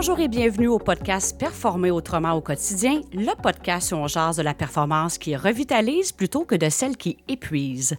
[0.00, 4.42] Bonjour et bienvenue au podcast Performer autrement au quotidien, le podcast où on jase de
[4.42, 7.96] la performance qui revitalise plutôt que de celle qui épuise.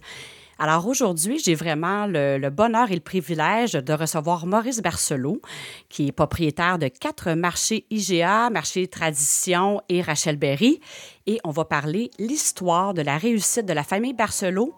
[0.58, 5.42] Alors aujourd'hui, j'ai vraiment le, bonheur et le privilège de recevoir Maurice Barcelot,
[5.90, 10.80] qui est propriétaire de quatre marchés IGA, Marché Tradition et Rachel Berry.
[11.26, 14.72] Et on va parler l'histoire de la réussite de la famille Barcelot,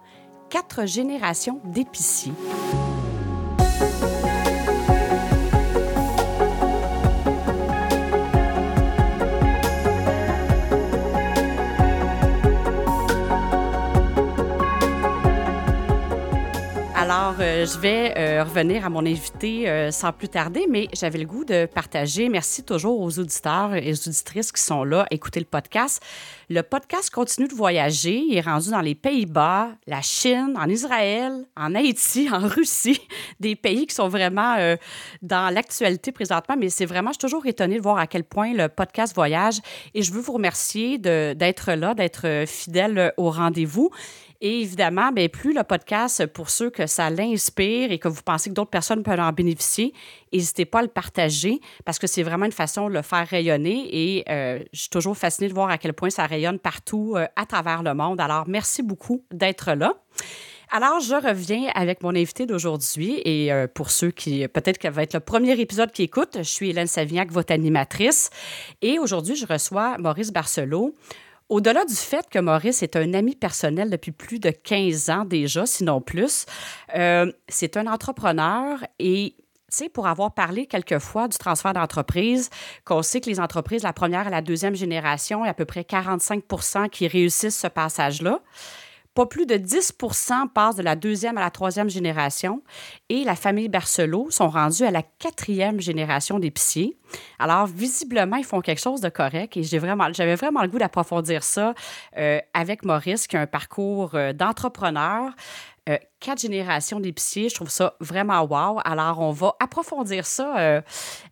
[0.51, 2.33] quatre générations d'épiciers.
[17.03, 21.19] Alors, euh, je vais euh, revenir à mon invité euh, sans plus tarder, mais j'avais
[21.19, 22.29] le goût de partager.
[22.29, 26.01] Merci toujours aux auditeurs et aux auditrices qui sont là, écouter le podcast.
[26.49, 28.23] Le podcast continue de voyager.
[28.29, 33.01] Il est rendu dans les Pays-Bas, la Chine, en Israël, en Haïti, en Russie,
[33.41, 34.77] des pays qui sont vraiment
[35.23, 36.55] dans l'actualité présentement.
[36.57, 39.59] Mais c'est vraiment, je suis toujours étonnée de voir à quel point le podcast voyage.
[39.95, 43.91] Et je veux vous remercier d'être là, d'être fidèle au rendez-vous.
[44.45, 48.51] Et évidemment, bien, plus le podcast, pour ceux que ça l'inspire et que vous pensez
[48.51, 49.95] que d'autres personnes peuvent en bénéficier,
[50.33, 53.89] n'hésitez pas à le partager parce que c'est vraiment une façon de le faire rayonner
[53.93, 57.27] et euh, je suis toujours fascinée de voir à quel point ça rayonne partout euh,
[57.37, 58.21] à travers le monde.
[58.21, 59.95] Alors, merci beaucoup d'être là.
[60.73, 65.05] Alors, je reviens avec mon invité d'aujourd'hui et euh, pour ceux qui, peut-être que va
[65.05, 68.31] être le premier épisode qui écoutent, je suis Hélène Savignac, votre animatrice
[68.81, 70.95] et aujourd'hui, je reçois Maurice Barcelot.
[71.53, 75.67] Au-delà du fait que Maurice est un ami personnel depuis plus de 15 ans déjà,
[75.67, 76.47] sinon plus,
[76.95, 79.37] euh, c'est un entrepreneur et
[79.69, 82.49] sais, pour avoir parlé quelquefois du transfert d'entreprise,
[82.87, 85.55] qu'on sait que les entreprises, la première et la deuxième génération, il y a à
[85.55, 88.41] peu près 45% qui réussissent ce passage-là.
[89.15, 92.63] Pas plus de 10% passent de la deuxième à la troisième génération
[93.11, 96.97] et la famille Bercelot sont rendus à la quatrième génération d'épiciers.
[97.39, 100.79] Alors, visiblement, ils font quelque chose de correct et j'ai vraiment, j'avais vraiment le goût
[100.79, 101.75] d'approfondir ça
[102.17, 105.31] euh, avec Maurice, qui a un parcours euh, d'entrepreneur.
[105.89, 108.81] Euh, quatre générations d'épiciers, je trouve ça vraiment wow.
[108.85, 110.83] Alors, on va approfondir ça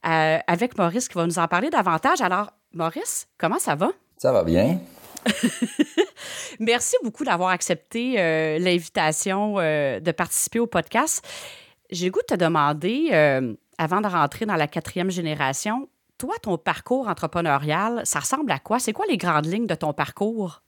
[0.02, 2.20] avec Maurice qui va nous en parler davantage.
[2.20, 3.90] Alors, Maurice, comment ça va?
[4.18, 4.80] Ça va bien.
[6.60, 11.26] Merci beaucoup d'avoir accepté euh, l'invitation euh, de participer au podcast.
[11.90, 15.88] J'ai le goût de te demander, euh, avant de rentrer dans la quatrième génération,
[16.18, 18.78] toi, ton parcours entrepreneurial, ça ressemble à quoi?
[18.78, 20.62] C'est quoi les grandes lignes de ton parcours?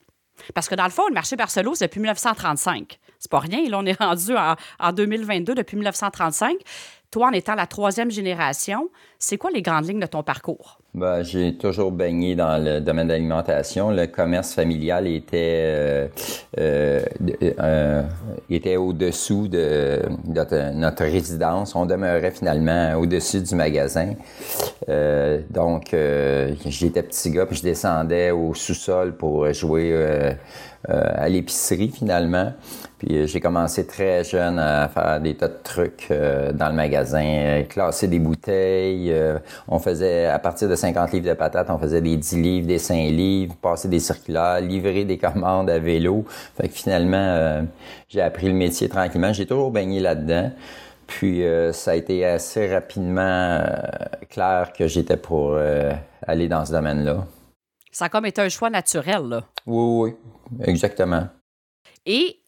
[0.55, 2.99] Parce que dans le fond, le marché Barcelo, c'est depuis 1935.
[3.19, 3.69] C'est pas rien.
[3.69, 6.57] Là, on est rendu en, en 2022 depuis 1935.
[7.11, 10.82] Toi, en étant la troisième génération, c'est quoi les grandes lignes de ton parcours?
[10.95, 13.91] Ben, j'ai toujours baigné dans le domaine de l'alimentation.
[13.91, 16.09] Le commerce familial était euh,
[16.61, 17.01] euh,
[17.61, 18.03] euh
[18.51, 21.75] était au-dessous de, notre, résidence.
[21.75, 24.13] On demeurait finalement au-dessus du magasin.
[25.49, 25.97] Donc,
[26.67, 30.37] j'étais petit gars, puis je descendais au sous-sol pour jouer
[30.87, 32.53] à l'épicerie finalement.
[32.99, 38.09] Puis j'ai commencé très jeune à faire des tas de trucs dans le magasin, classer
[38.09, 39.15] des bouteilles.
[39.67, 42.79] on faisait à partir de 50 livres de patates, on faisait des 10 livres, des
[42.79, 46.25] 5 livres, passer des circulaires, livrer des commandes à vélo.
[46.57, 47.63] Fait que finalement, euh,
[48.09, 49.33] j'ai appris le métier tranquillement.
[49.33, 50.51] J'ai toujours baigné là-dedans.
[51.07, 53.81] Puis euh, ça a été assez rapidement euh,
[54.29, 55.57] clair que j'étais pour
[56.27, 57.27] aller dans ce domaine-là.
[57.93, 59.45] Ça a comme été un choix naturel, là.
[59.67, 60.17] Oui,
[60.51, 61.29] oui, exactement.
[62.07, 62.42] Et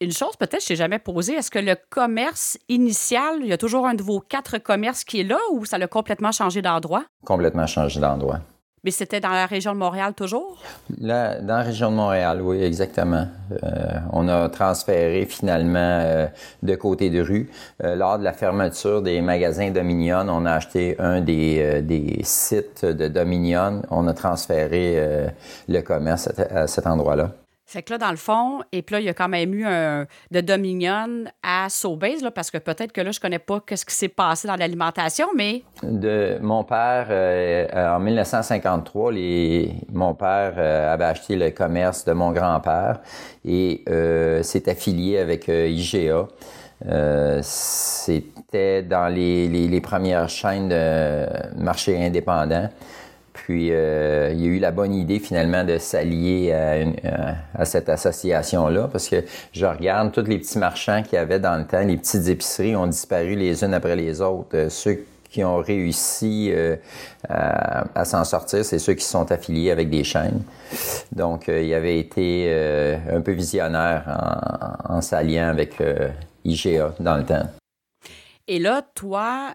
[0.00, 3.58] une chose peut-être je t'ai jamais posée, est-ce que le commerce initial, il y a
[3.58, 7.04] toujours un de vos quatre commerces qui est là ou ça l'a complètement changé d'endroit?
[7.24, 8.40] Complètement changé d'endroit.
[8.84, 10.62] Mais c'était dans la région de Montréal toujours?
[11.00, 13.26] Là, dans la région de Montréal, oui, exactement.
[13.64, 13.66] Euh,
[14.12, 16.28] on a transféré finalement euh,
[16.62, 17.50] de côté de rue.
[17.82, 22.84] Euh, lors de la fermeture des magasins Dominion, on a acheté un des, des sites
[22.84, 23.82] de Dominion.
[23.90, 25.32] On a transféré
[25.68, 27.32] le commerce à cet endroit-là.
[27.68, 29.66] Fait que là, dans le fond, et puis là, il y a quand même eu
[29.66, 33.84] un de Dominion à Sobeys, là, parce que peut-être que là, je connais pas ce
[33.84, 35.64] qui s'est passé dans l'alimentation, mais...
[35.82, 42.12] De mon père, euh, en 1953, les, mon père euh, avait acheté le commerce de
[42.12, 43.00] mon grand-père
[43.44, 46.28] et euh, s'est affilié avec IGA.
[47.42, 51.26] C'était dans les, premières chaînes de
[51.60, 52.68] marché indépendant.
[53.36, 56.52] Puis euh, il y a eu la bonne idée finalement de s'allier
[57.54, 61.56] à, cette association-là parce que je regarde tous les petits marchands qu'il y avait dans
[61.56, 64.48] le temps, les petites épiceries ont disparu les unes après les autres.
[64.54, 66.76] Euh, ceux qui ont réussi euh,
[67.28, 70.42] à, s'en sortir, c'est ceux qui sont affiliés avec des chaînes.
[71.12, 72.50] Donc, il avait été
[73.12, 74.04] un peu visionnaire
[74.88, 75.82] en, s'alliant avec
[76.44, 77.42] IGA dans le temps.
[78.46, 79.54] Et là, toi,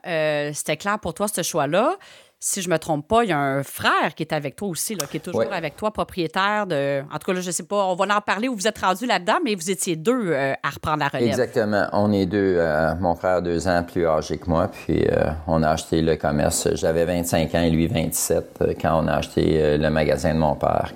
[0.54, 1.98] c'était clair pour toi ce choix-là
[2.44, 4.96] si je me trompe pas, il y a un frère qui est avec toi aussi,
[4.96, 7.02] là, qui est toujours avec toi, propriétaire de.
[7.14, 9.06] En tout cas, là, je sais pas, on va en parler où vous êtes rendu
[9.06, 11.28] là-dedans, mais vous étiez deux euh, à reprendre la relève.
[11.28, 11.86] Exactement.
[11.94, 12.56] On est deux.
[12.58, 16.16] Euh, mon frère, deux ans plus âgé que moi, puis euh, on a acheté le
[16.16, 16.68] commerce.
[16.74, 20.94] J'avais 25 ans et lui 27 quand on a acheté le magasin de mon père.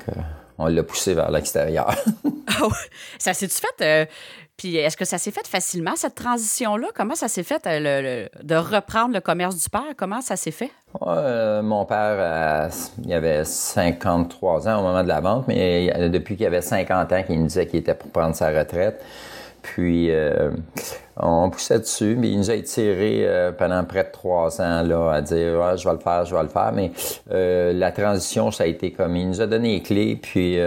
[0.58, 1.96] on l'a poussé vers l'extérieur.
[2.48, 2.68] Ah
[3.18, 4.08] ça s'est-tu fait
[4.58, 6.88] puis est-ce que ça s'est fait facilement, cette transition-là?
[6.96, 9.84] Comment ça s'est fait euh, de reprendre le commerce du père?
[9.98, 10.72] Comment ça s'est fait?
[11.06, 12.70] Euh, mon père, euh,
[13.04, 17.24] il avait 53 ans au moment de la vente, mais depuis qu'il avait 50 ans,
[17.24, 19.04] qu'il nous disait qu'il était pour prendre sa retraite.
[19.74, 20.12] Puis
[21.18, 23.28] on poussait dessus, mais il nous a étiré
[23.58, 26.50] pendant près de trois ans là, à dire je vais le faire, je vais le
[26.50, 26.72] faire.
[26.74, 26.92] Mais
[27.74, 30.58] la transition, ça a été comme il nous a donné les clés, puis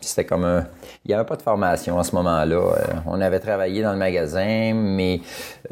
[0.00, 0.64] c'était comme un
[1.04, 2.56] il n'y avait pas de formation à ce moment-là.
[2.56, 5.20] Euh, on avait travaillé dans le magasin, mais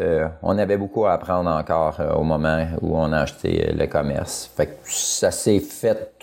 [0.00, 3.86] euh, on avait beaucoup à apprendre encore euh, au moment où on a acheté le
[3.86, 4.50] commerce.
[4.56, 6.18] Fait que ça s'est fait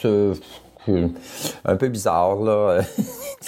[1.65, 2.81] un peu bizarre, là.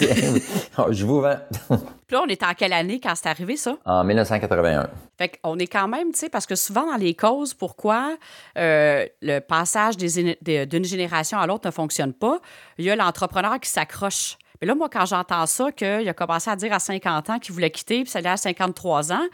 [0.00, 1.38] Je vous vends.
[1.68, 3.76] Puis là, on est en quelle année quand c'est arrivé, ça?
[3.84, 4.88] En 1981.
[5.18, 8.16] Fait qu'on est quand même, tu sais, parce que souvent dans les causes, pourquoi
[8.56, 12.40] le passage d'une génération à l'autre ne fonctionne pas,
[12.78, 14.38] il y a l'entrepreneur qui s'accroche.
[14.60, 17.54] Mais là, moi, quand j'entends ça, qu'il a commencé à dire à 50 ans qu'il
[17.54, 19.26] voulait quitter, puis ça allait à 53 ans,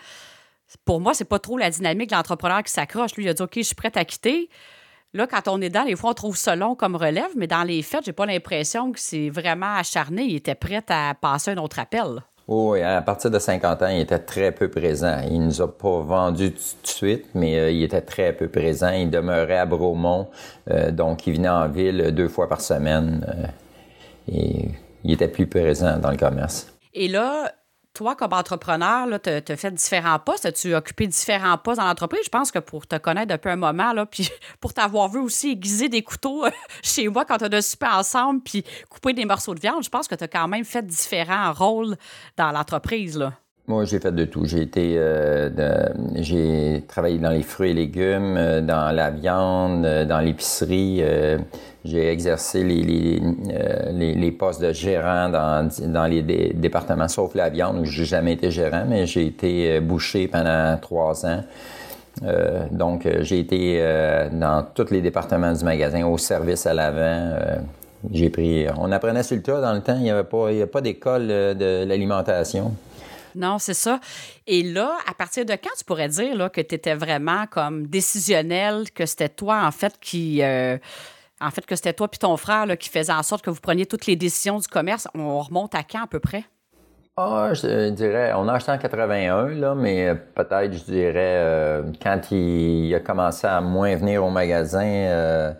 [0.85, 3.14] pour moi, c'est pas trop la dynamique de l'entrepreneur qui s'accroche.
[3.17, 4.49] Lui, il a dit OK, je suis prête à quitter.
[5.14, 7.62] Là, quand on est dans, les fois, on trouve ça long comme relève, mais dans
[7.62, 10.25] les faits, j'ai pas l'impression que c'est vraiment acharné.
[10.25, 12.23] Il était prêt à passer un autre appel.
[12.49, 15.20] Oui, à partir de 50 ans, il était très peu présent.
[15.29, 18.91] Il nous a pas vendu tout de suite, mais euh, il était très peu présent.
[18.91, 20.29] Il demeurait à Bromont,
[20.70, 23.26] euh, donc il venait en ville deux fois par semaine.
[23.29, 23.47] Euh,
[24.32, 24.70] et
[25.03, 26.73] il était plus présent dans le commerce.
[26.94, 27.53] Et là,
[27.96, 32.20] toi, comme entrepreneur, tu as, fait différents postes, tu as occupé différents postes dans l'entreprise?
[32.25, 34.28] Je pense que pour te connaître depuis un moment, là, puis
[34.60, 36.50] pour t'avoir vu aussi aiguiser des couteaux euh,
[36.82, 40.08] chez moi quand on a super ensemble, puis couper des morceaux de viande, je pense
[40.08, 41.96] que tu as quand même fait différents rôles
[42.37, 43.19] dans l'entreprise.
[43.66, 44.44] Moi, j'ai fait de tout.
[44.44, 45.48] J'ai été, euh,
[46.16, 51.02] j'ai travaillé dans les fruits et légumes, euh, dans la viande, dans l'épicerie.
[51.86, 56.22] J'ai exercé les, euh, les, les, postes de gérant dans, dans les
[56.52, 60.76] départements, sauf la viande, où j'ai jamais été gérant, mais j'ai été euh, boucher pendant
[60.78, 61.44] trois ans.
[62.24, 63.78] Euh, donc, j'ai été
[64.32, 67.36] dans tous les départements du magasin, au service à l'avant.
[68.10, 68.66] j'ai pris.
[68.78, 69.96] On apprenait sur le tas dans le temps.
[69.96, 72.74] Il n'y avait pas, pas d'école de l'alimentation.
[73.36, 74.00] Non, c'est ça.
[74.46, 77.86] Et là, à partir de quand tu pourrais dire là, que tu étais vraiment comme
[77.86, 80.42] décisionnel, que c'était toi, en fait, qui
[81.40, 83.86] en fait, que c'était toi et ton frère qui faisaient en sorte que vous preniez
[83.86, 85.08] toutes les décisions du commerce.
[85.14, 86.44] On remonte à quand à peu près?
[87.18, 92.30] Ah, je dirais, on a acheté en 81, là, mais peut-être, je dirais, euh, quand
[92.30, 95.50] il, a commencé à moins venir au magasin, euh,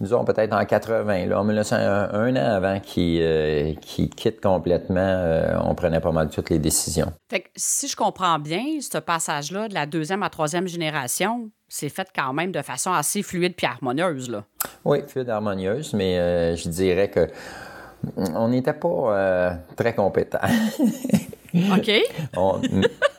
[0.00, 5.76] disons peut-être en 80, là, laissé un, un, an avant qu'il euh, quitte complètement, on
[5.76, 7.12] prenait pas mal toutes les décisions.
[7.30, 11.88] Fait que si je comprends bien, ce passage-là de la deuxième à troisième génération, c'est
[11.88, 14.42] fait quand même de façon assez fluide puis harmonieuse, là.
[14.84, 17.28] Oui, fluide, harmonieuse, mais je dirais que
[18.16, 20.38] on n'était pas euh, très compétents.
[21.54, 21.90] OK.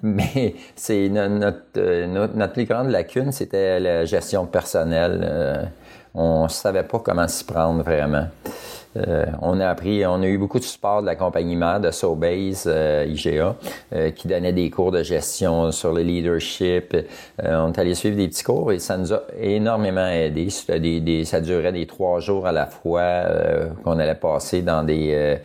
[0.03, 5.21] mais c'est notre, euh, notre, notre, plus grande lacune, c'était la gestion personnelle.
[5.23, 5.63] Euh,
[6.13, 8.27] on ne savait pas comment s'y prendre vraiment.
[8.95, 11.91] Euh, on a appris, on a eu beaucoup de support de la compagnie mère de
[11.91, 13.55] Sobase euh, IGA
[13.93, 16.95] euh, qui donnait des cours de gestion sur le leadership.
[17.43, 20.49] on est allé suivre des petits cours et ça nous a énormément aidé.
[20.49, 23.23] ça durait des trois jours à la fois
[23.83, 25.37] qu'on allait passer dans des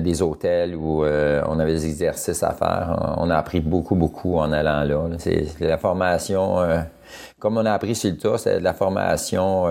[0.00, 3.14] des hôtels où on avait des exercices à faire.
[3.18, 5.16] On a appris beaucoup beaucoup en allant là.
[5.18, 6.58] C'est la formation,
[7.38, 9.66] comme on a appris sur le tas, c'est de la formation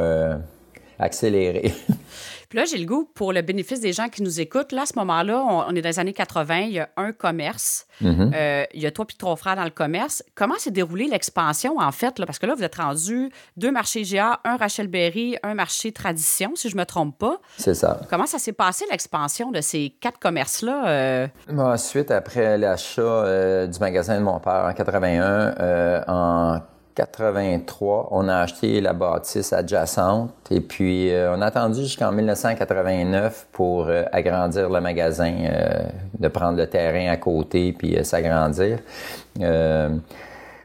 [1.00, 1.74] accélérée.
[2.53, 4.86] Puis là, j'ai le goût, pour le bénéfice des gens qui nous écoutent, là, à
[4.86, 8.31] ce moment-là, on, est dans les années 80, il y a un commerce, mm-hmm.
[8.36, 10.24] euh, il y a toi puis ton frère dans le commerce.
[10.36, 12.19] Comment s'est déroulée l'expansion, en fait?
[12.19, 12.27] Là?
[12.27, 16.51] Parce que là, vous êtes rendu deux marchés GA, un Rachel Berry, un marché Tradition,
[16.53, 17.39] si je me trompe pas.
[17.57, 18.01] C'est ça.
[18.07, 20.88] Comment ça s'est passé, l'expansion de ces quatre commerces-là?
[20.89, 21.27] Euh?
[21.57, 26.62] Ensuite, après l'achat euh, du magasin de mon père en 81, en
[26.96, 33.48] 83, on a acheté la bâtisse adjacente et puis euh, on a attendu jusqu'en 1989
[33.52, 35.84] pour euh, agrandir le magasin, euh,
[36.20, 38.80] de prendre le terrain à côté puis s'agrandir.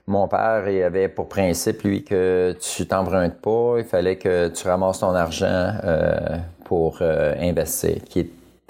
[0.07, 5.01] mon père avait pour principe, lui, que tu t'empruntes pas, il fallait que tu ramasses
[5.01, 5.73] ton argent
[6.65, 7.97] pour investir,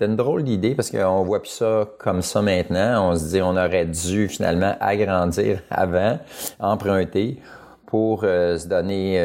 [0.02, 3.10] une drôle d'idée parce qu'on voit plus ça comme ça maintenant.
[3.10, 6.18] On se dit on aurait dû finalement agrandir avant,
[6.60, 7.40] emprunter
[7.86, 9.18] pour se donner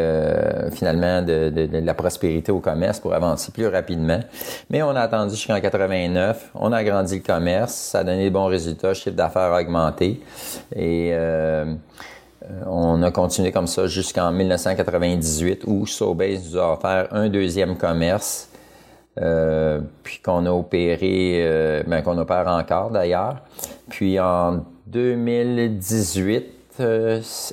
[0.72, 4.22] finalement de, de, la prospérité au commerce, pour avancer plus rapidement.
[4.70, 8.34] Mais on a attendu jusqu'en 89, on a agrandi le commerce, ça a donné de
[8.34, 10.22] bons résultats, chiffre d'affaires a augmenté.
[10.74, 11.76] Et euh,
[12.66, 18.50] on a continué comme ça jusqu'en 1998 où Sobase nous a offert un deuxième commerce,
[19.22, 23.42] euh, puis qu'on a opéré, euh, ben, qu'on opère encore d'ailleurs.
[23.90, 26.80] Puis en 2018,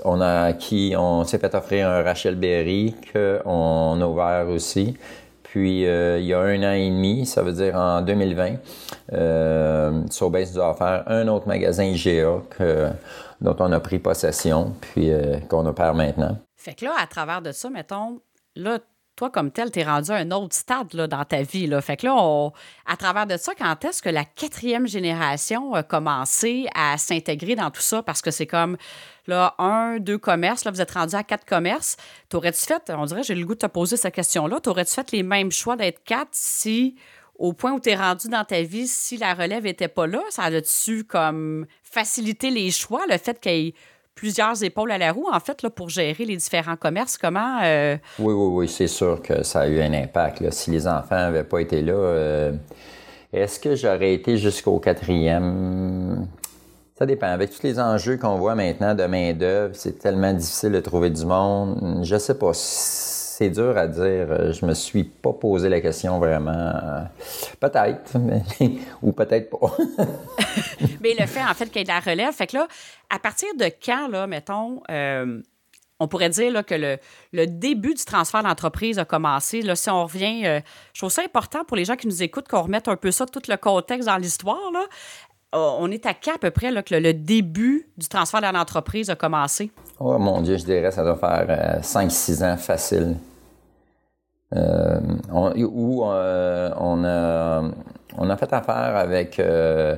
[0.04, 4.96] on a acquis, on s'est fait offrir un Rachel Berry qu'on a ouvert aussi.
[5.42, 8.52] Puis il y a un an et demi, ça veut dire en 2020,
[9.12, 12.88] euh, Sobase nous a offert un autre magasin IGA que
[13.40, 16.36] dont on a pris possession, puis euh, qu'on opère maintenant.
[16.56, 18.20] Fait que là, à travers de ça, mettons,
[18.54, 18.78] là,
[19.20, 21.66] toi, comme tel, tu es rendu à un autre stade là, dans ta vie.
[21.66, 21.82] Là.
[21.82, 22.50] Fait que là,
[22.86, 27.70] à travers de ça, quand est-ce que la quatrième génération a commencé à s'intégrer dans
[27.70, 28.02] tout ça?
[28.02, 28.78] Parce que c'est comme,
[29.26, 31.98] là, un, deux commerces, là, vous êtes rendu à quatre commerces.
[32.30, 35.22] T'aurais-tu fait, on dirait, j'ai le goût de te poser cette question-là, t'aurais-tu fait les
[35.22, 36.96] mêmes choix d'être quatre si
[37.34, 40.22] au point où tu es rendu dans ta vie, si la relève n'était pas là,
[40.30, 43.74] ça a-tu comme facilité les choix, le fait qu'il y ait
[44.20, 47.16] plusieurs épaules à la roue, en fait, là, pour gérer les différents commerces?
[47.16, 47.60] Comment.
[47.62, 50.50] Euh, oui, oui, oui, c'est sûr que ça a eu un impact.
[50.52, 52.52] Si les enfants n'avaient pas été là, euh,
[53.32, 56.28] est-ce que j'aurais été jusqu'au quatrième?
[56.98, 57.28] Ça dépend.
[57.28, 61.24] Avec tous les enjeux qu'on voit maintenant de main-d'œuvre, c'est tellement difficile de trouver du
[61.24, 62.00] monde.
[62.02, 62.52] Je sais pas
[63.40, 64.02] c'est dur à dire.
[64.04, 66.50] Euh, je me suis pas posé la question vraiment.
[66.50, 67.00] Euh,
[67.58, 68.18] peut-être,
[69.02, 69.76] ou peut-être pas.
[71.00, 72.68] mais le fait, en fait, qu'il y ait de la relève, fait que là,
[73.08, 75.40] à partir de quand, là, mettons, euh,
[76.00, 76.74] on pourrait dire là, que
[77.32, 79.62] le, début du transfert d'entreprise a commencé.
[79.62, 80.60] Là, si on revient,
[80.92, 83.24] je trouve ça important pour les gens qui nous écoutent qu'on remette un peu ça,
[83.24, 84.70] tout le contexte dans l'histoire.
[84.72, 84.86] Là.
[85.52, 89.10] on est à quand à peu près là, que le, début du transfert de l'entreprise
[89.10, 89.70] a commencé?
[89.98, 93.16] Oh mon Dieu, je dirais ça doit faire 5-6 ans facile.
[94.56, 94.98] Euh,
[95.32, 97.62] on, où euh, on, a,
[98.18, 99.96] on a fait affaire avec euh,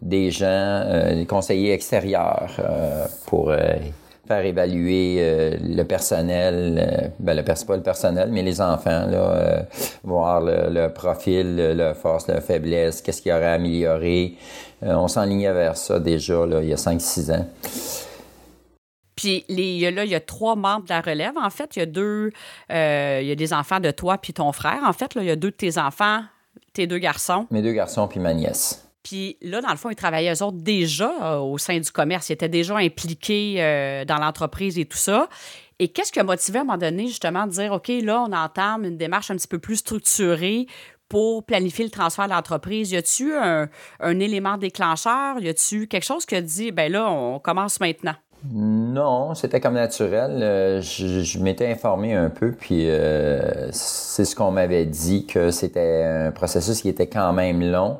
[0.00, 2.56] des gens, des conseillers extérieurs
[3.26, 3.52] pour
[4.26, 9.66] faire évaluer le personnel, ben le, pas le personnel, mais les enfants, là,
[10.02, 14.36] voir le, profil, leur force, leur faiblesse, qu'est-ce qu'il y aurait à améliorer.
[14.80, 17.46] on s'enlignait vers ça déjà là, il y a 5-6 ans.
[19.16, 21.36] Puis les, là, il y a trois membres de la relève.
[21.36, 22.32] En fait, il y a deux,
[22.70, 24.80] euh, il y a des enfants de toi puis ton frère.
[24.84, 26.22] En fait, là, il y a deux de tes enfants,
[26.72, 27.46] tes deux garçons.
[27.50, 28.88] Mes deux garçons puis ma nièce.
[29.02, 32.28] Puis là, dans le fond, ils travaillaient eux autres déjà euh, au sein du commerce.
[32.28, 35.28] Ils étaient déjà impliqués euh, dans l'entreprise et tout ça.
[35.78, 38.32] Et qu'est-ce qui a motivé à un moment donné, justement, de dire, OK, là, on
[38.32, 40.66] entame une démarche un petit peu plus structurée
[41.08, 42.92] pour planifier le transfert de l'entreprise?
[42.92, 45.40] Y a-tu un, un, élément déclencheur?
[45.40, 48.14] Y a-tu quelque chose qui a dit, ben là, on commence maintenant?
[48.92, 50.42] Non, c'était comme naturel.
[50.42, 56.04] Euh, je, m'étais informé un peu, puis euh, c'est ce qu'on m'avait dit, que c'était
[56.04, 57.96] un processus qui était quand même long.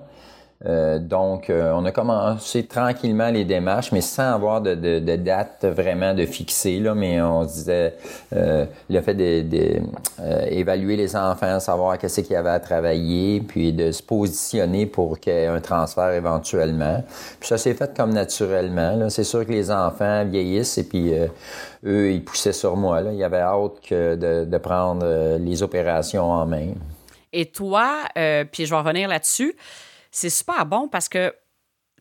[0.66, 4.74] Euh, donc, euh, on a commencé tranquillement les démarches, mais sans avoir de,
[5.16, 6.78] date vraiment de fixer.
[6.78, 7.94] Là, mais on disait
[8.34, 13.90] euh, le fait d'évaluer les enfants, savoir qu'est-ce qu'il y avait à travailler, puis de
[13.90, 17.02] se positionner pour qu'il y ait un transfert éventuellement.
[17.40, 19.10] Puis ça s'est fait comme naturellement.
[19.10, 21.12] C'est sûr que les enfants vieillissent et puis
[21.84, 23.00] eux, ils poussaient sur moi.
[23.00, 23.10] Là.
[23.12, 26.68] Il y avait hâte que de, de prendre les opérations en main.
[27.32, 29.56] Et toi, puis je vais revenir là-dessus
[30.12, 31.30] c'est super bon parce que,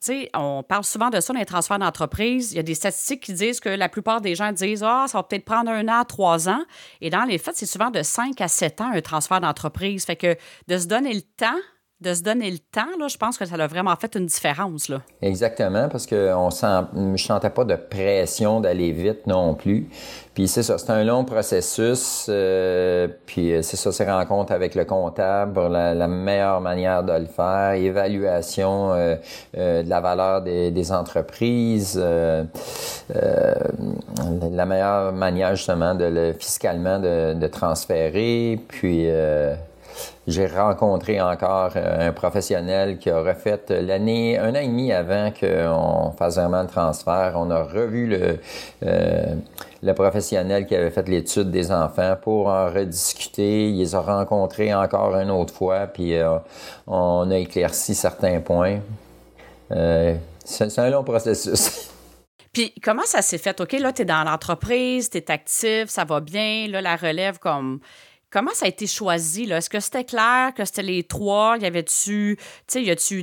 [0.01, 2.51] tu sais, on parle souvent de ça dans les transferts d'entreprise.
[2.51, 5.17] Il y a des statistiques qui disent que la plupart des gens disent Ah, ça
[5.17, 6.63] va peut-être prendre un an, trois ans.
[6.99, 10.05] Et dans les faits, c'est souvent de cinq à sept ans un transfert d'entreprise.
[10.05, 10.35] Fait que
[10.67, 11.59] de se donner le temps,
[12.01, 14.89] de se donner le temps, là, je pense que ça a vraiment fait une différence.
[14.89, 15.01] Là.
[15.21, 19.87] Exactement, parce que on sent, je ne sentais pas de pression d'aller vite non plus.
[20.33, 22.25] Puis c'est ça, c'est un long processus.
[22.27, 27.25] Euh, puis c'est ça, c'est rencontre avec le comptable pour la, meilleure manière de le
[27.25, 29.15] faire, évaluation euh,
[29.57, 32.01] euh, de la valeur des, des entreprises,
[33.13, 39.07] la meilleure manière justement de le fiscalement de, de transférer, puis
[40.27, 45.31] j'ai rencontré encore euh, un professionnel qui a refait l'année, un an et demi avant
[45.31, 47.33] qu'on fasse vraiment le transfert.
[47.35, 48.39] On a revu le,
[48.85, 49.35] euh,
[49.81, 53.69] le professionnel qui avait fait l'étude des enfants pour en rediscuter.
[53.69, 56.37] Il les a rencontrés encore une autre fois, puis euh,
[56.85, 58.79] on a éclairci certains points.
[59.71, 61.87] c'est un long processus.
[62.53, 63.61] Puis comment ça s'est fait?
[63.61, 67.39] OK, là, tu es dans l'entreprise, tu es actif, ça va bien, là, la relève
[67.39, 67.79] comme
[68.31, 69.43] Comment ça a été choisi?
[69.51, 71.57] Est-ce que c'était clair que c'était les trois?
[71.59, 72.37] Y avait-tu,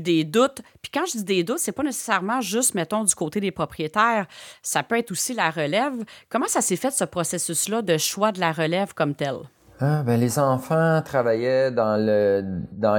[0.01, 0.61] des doutes?
[0.83, 4.27] Puis quand je dis des doutes, c'est pas nécessairement juste, mettons, du côté des propriétaires.
[4.63, 5.95] Ça peut être aussi la relève.
[6.29, 9.37] Comment ça s'est fait, ce processus-là de choix de la relève comme tel?
[9.81, 12.43] Ah, ben, les enfants travaillaient dans, le,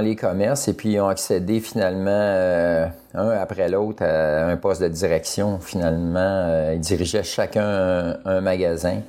[0.00, 4.88] les commerces et puis ont accédé finalement, euh, un après l'autre, à un poste de
[4.88, 5.60] direction.
[5.60, 9.02] Finalement, euh, ils dirigeaient chacun un, magasin.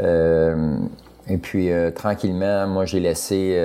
[0.00, 0.78] Euh,
[1.28, 3.56] et puis, tranquillement, moi, j'ai laissé,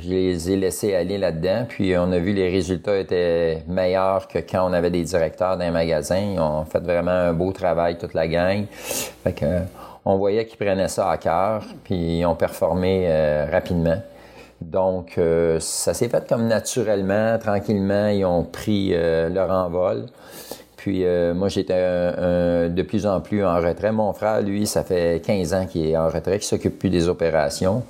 [0.00, 1.64] je les ai laissés aller là-dedans.
[1.68, 5.70] Puis, on a vu les résultats étaient meilleurs que quand on avait des directeurs d'un
[5.70, 6.36] magasin.
[6.38, 8.66] Ont fait vraiment un beau travail, toute la gang.
[8.70, 9.46] Fait que,
[10.08, 14.00] on voyait qu'ils prenaient ça à cœur, puis ils ont performé euh, rapidement.
[14.62, 20.06] Donc, euh, ça s'est fait comme naturellement, tranquillement, ils ont pris euh, leur envol.
[20.88, 21.04] Puis
[21.34, 23.92] moi, j'étais de plus en plus en retrait.
[23.92, 27.08] Mon frère, lui, ça fait 15 ans qu'il est en retrait, qu'il s'occupe plus des
[27.08, 27.82] opérations.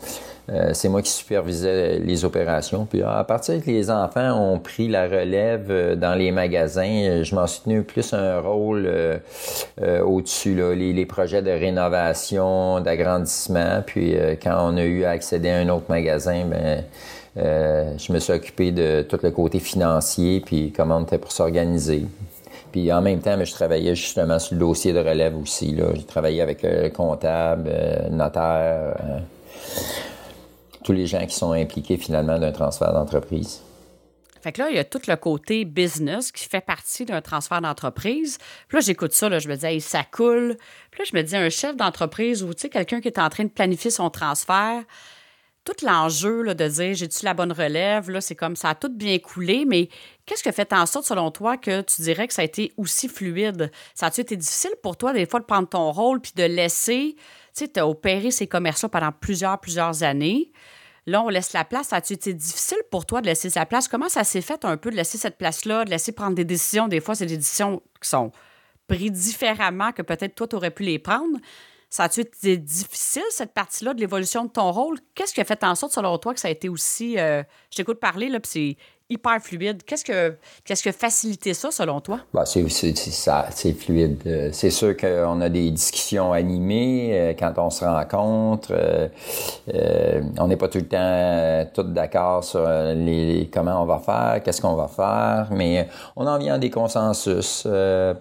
[0.50, 2.86] Euh, c'est moi qui supervisais les opérations.
[2.86, 7.24] Puis à partir que les enfants ont pris la relève euh, dans les magasins, euh,
[7.24, 8.90] je m'en suis tenu plus un rôle
[9.80, 13.82] au-dessus, les, les, projets de rénovation, d'agrandissement.
[13.84, 16.84] Puis quand on a eu à accéder à un autre magasin, ben
[17.36, 22.06] je me suis occupé de tout le côté financier, puis comment on était pour s'organiser.
[22.72, 25.74] Puis en même temps, ben, je travaillais justement sur le dossier de relève aussi.
[25.74, 25.86] Là.
[25.94, 27.70] J'ai travaillé avec le comptable,
[28.10, 28.96] notaire
[30.84, 33.60] tous les gens qui sont impliqués finalement d'un transfert d'entreprise.
[34.40, 37.60] Fait que là, il y a tout le côté business qui fait partie d'un transfert
[37.60, 38.38] d'entreprise.
[38.68, 40.56] Puis là, j'écoute ça, là, je me dis, ça coule.
[40.90, 43.28] Puis là, je me dis, un chef d'entreprise ou, tu sais, quelqu'un qui est en
[43.28, 44.82] train de planifier son transfert,
[45.68, 49.18] tout l'enjeu de dire, j'ai-tu la bonne relève, là, c'est comme ça a tout bien
[49.18, 49.88] coulé, mais
[50.24, 53.08] qu'est-ce qui fait en sorte, selon toi, que tu dirais que ça a été aussi
[53.08, 53.70] fluide?
[53.94, 57.16] Ça a-tu été difficile pour toi, des fois, de prendre ton rôle puis de laisser,
[57.16, 57.22] tu
[57.52, 60.52] sais, tu as opéré ces commerces-là pendant plusieurs, plusieurs années?
[61.06, 61.88] Là, on laisse la place.
[61.88, 63.88] Ça a été difficile pour toi de laisser sa place?
[63.88, 66.88] Comment ça s'est fait un peu de laisser cette place-là, de laisser prendre des décisions?
[66.88, 68.30] Des fois, c'est des décisions qui sont
[68.86, 71.38] prises différemment que peut-être toi, tu aurais pu les prendre.
[71.90, 74.98] Ça a-tu été difficile, cette partie-là de l'évolution de ton rôle?
[75.14, 77.18] Qu'est-ce qui a fait en sorte, selon toi, que ça a été aussi.
[77.18, 78.76] Euh, je t'écoute parler, là, puis
[79.10, 79.82] hyper fluide.
[79.84, 82.20] Qu'est-ce que qu'est-ce que facilité ça selon toi?
[82.34, 84.20] Bah, c'est ça, c'est fluide.
[84.26, 88.72] Euh, c'est sûr qu'on a des discussions animées euh, quand on se rencontre.
[88.72, 94.42] Euh, on n'est pas tout le temps tout d'accord sur les, comment on va faire,
[94.42, 97.66] qu'est-ce qu'on va faire, mais on en vient à des consensus.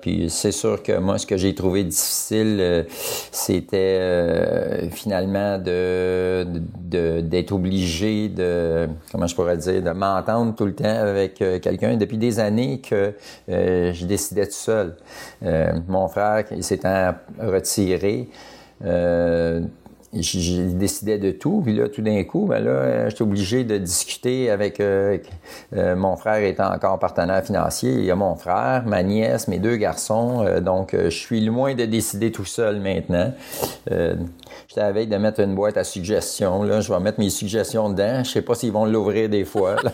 [0.01, 2.85] puis c'est sûr que moi, ce que j'ai trouvé difficile,
[3.31, 6.45] c'était finalement de
[6.87, 12.17] d'être obligé de comment je pourrais dire de m'entendre tout le avec euh, quelqu'un depuis
[12.17, 13.13] des années que
[13.49, 14.95] euh, je décidais tout seul.
[15.43, 17.09] Euh, mon frère, il s'était
[17.39, 18.29] retiré
[20.13, 21.61] j'ai décidé de tout.
[21.63, 24.81] Puis là, tout d'un coup, ben là, j'étais obligé de discuter avec
[25.73, 27.91] mon frère étant encore partenaire financier.
[27.91, 30.45] Il y a mon frère, ma nièce, mes deux garçons.
[30.61, 33.33] donc, je suis loin de décider tout seul maintenant.
[33.87, 36.63] j'étais à veille de mettre une boîte à suggestions.
[36.63, 38.23] Là, je vais mettre mes suggestions dedans.
[38.23, 39.75] Je sais pas s'ils vont l'ouvrir des fois.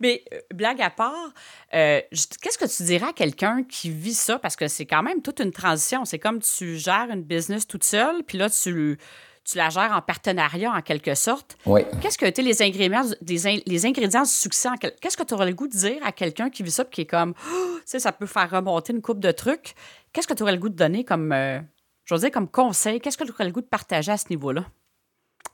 [0.00, 1.32] Mais euh, blague à part,
[1.74, 2.00] euh,
[2.40, 4.38] qu'est-ce que tu dirais à quelqu'un qui vit ça?
[4.38, 6.04] Parce que c'est quand même toute une transition.
[6.04, 8.98] C'est comme tu gères une business toute seule, puis là, tu,
[9.44, 11.56] tu la gères en partenariat en quelque sorte.
[11.66, 11.82] Oui.
[12.00, 14.68] Qu'est-ce que été les ingrédients, des, les ingrédients du succès?
[15.00, 17.02] Qu'est-ce que tu aurais le goût de dire à quelqu'un qui vit ça et qui
[17.02, 19.74] est comme, oh, tu sais, ça peut faire remonter une coupe de trucs?
[20.12, 21.60] Qu'est-ce que tu aurais le goût de donner comme, euh,
[22.04, 23.00] je veux dire, comme conseil?
[23.00, 24.64] Qu'est-ce que tu aurais le goût de partager à ce niveau-là?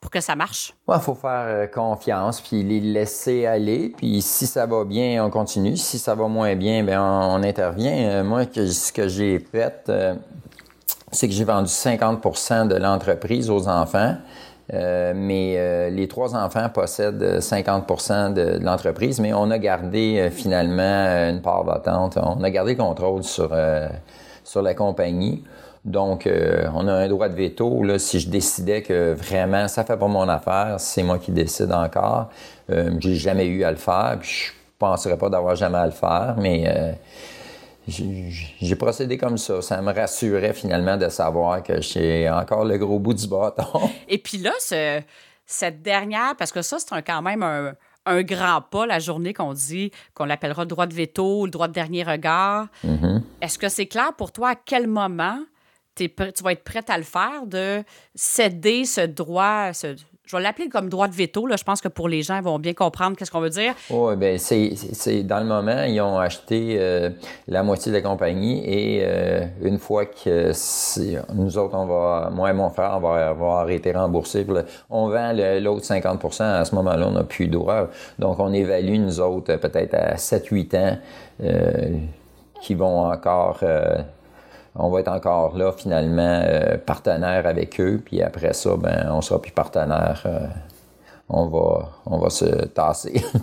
[0.07, 0.73] Pour que ça marche?
[0.87, 3.93] Il faut faire euh, confiance, puis les laisser aller.
[3.97, 5.77] Puis si ça va bien, on continue.
[5.77, 7.93] Si ça va moins bien, bien on, intervient.
[7.93, 10.15] Euh, moi, ce que j'ai fait, euh,
[11.11, 14.15] c'est que j'ai vendu 50% de l'entreprise aux enfants.
[14.73, 21.65] mais les trois enfants possèdent 50% de, l'entreprise, mais on a gardé finalement une part
[21.65, 22.17] votante.
[22.23, 23.51] On a gardé le contrôle sur,
[24.45, 25.43] sur la compagnie.
[25.87, 27.85] Donc, euh, on a un droit de veto.
[27.85, 31.71] Là, si je décidais que vraiment ça fait pas mon affaire, c'est moi qui décide
[31.71, 32.29] encore.
[32.71, 35.93] Euh, j'ai jamais eu à le faire, puis je penserais pas d'avoir jamais à le
[35.93, 36.93] faire, mais euh,
[37.87, 39.63] j'ai procédé comme ça.
[39.63, 43.89] Ça me rassurait finalement de savoir que j'ai encore le gros bout du bâton.
[44.09, 44.51] Et puis là,
[45.47, 49.93] cette dernière, parce que ça, c'est quand même un, grand pas, la journée qu'on dit
[50.15, 52.67] qu'on l'appellera le droit de veto, le droit de dernier regard.
[52.85, 53.23] Mm-hmm.
[53.41, 55.39] Est-ce que c'est clair pour toi à quel moment
[55.97, 57.83] tu vas être prête à le faire, de
[58.15, 59.73] céder ce droit,
[60.27, 61.47] je vais l'appeler comme droit de veto.
[61.47, 61.57] Là.
[61.57, 63.75] Je pense que pour les gens, ils vont bien comprendre qu'est-ce qu'on veut dire.
[63.91, 67.11] Oui, bien, c'est dans le moment, ils ont acheté euh,
[67.47, 70.51] la moitié de la compagnie et euh, une fois que
[71.33, 74.45] nous autres, on va, moi et mon frère, on va avoir été remboursés.
[74.91, 77.89] on vend l'autre 50% à ce moment-là, on n'a plus droit.
[78.19, 80.99] Donc, on évalue, nous autres, peut-être à 7-8 ans,
[81.45, 81.99] euh,
[82.63, 83.63] qui vont encore
[84.79, 89.21] on va être encore là finalement euh, partenaire avec eux, puis après ça, ben on
[89.21, 90.23] sera plus partenaire.
[90.27, 90.47] Euh,
[91.29, 93.25] on va on va se tasser.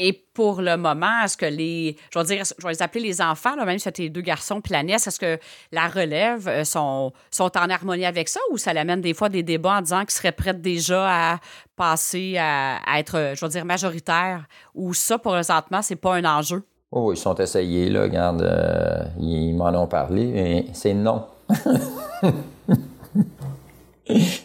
[0.00, 3.22] Et pour le moment, est-ce que les, je vais dire, je vais les appeler les
[3.22, 5.38] enfants, là, même si c'était deux garçons planètes, est-ce que
[5.70, 9.44] la relève euh, sont, sont en harmonie avec ça ou ça l'amène des fois des
[9.44, 11.38] débats en disant qu'ils seraient prêts déjà à
[11.76, 16.64] passer à, être, je vais dire, majoritaire ou ça, pour présentement, c'est pas un enjeu?
[16.96, 21.24] Oh, ils sont essayés, là, regarde, euh, ils m'en ont parlé, mais c'est non.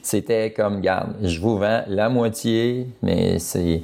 [0.01, 3.83] C'était comme, garde, je vous vends la moitié, mais c'est,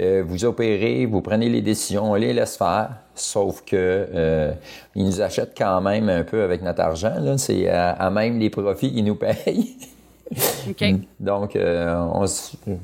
[0.00, 2.88] euh, vous opérez, vous prenez les décisions, on les laisse faire.
[3.14, 4.52] Sauf que euh,
[4.94, 7.20] ils nous achètent quand même un peu avec notre argent.
[7.20, 9.76] Là, c'est à, même les profits qu'ils nous payent.
[11.20, 12.06] Donc, euh,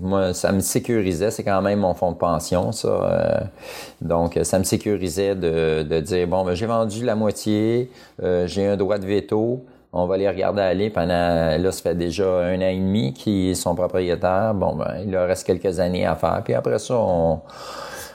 [0.01, 1.31] moi, ça me sécurisait.
[1.31, 2.89] C'est quand même mon fonds de pension, ça.
[2.89, 3.41] Euh,
[4.01, 7.91] donc, ça me sécurisait de, dire, bon, ben, j'ai vendu la moitié,
[8.23, 9.65] euh, j'ai un droit de veto.
[9.95, 13.57] On va les regarder aller pendant, là, ça fait déjà un an et demi qu'ils
[13.57, 14.55] sont propriétaires.
[14.55, 16.41] Bon, ben, il leur reste quelques années à faire.
[16.45, 17.41] Puis après ça, on,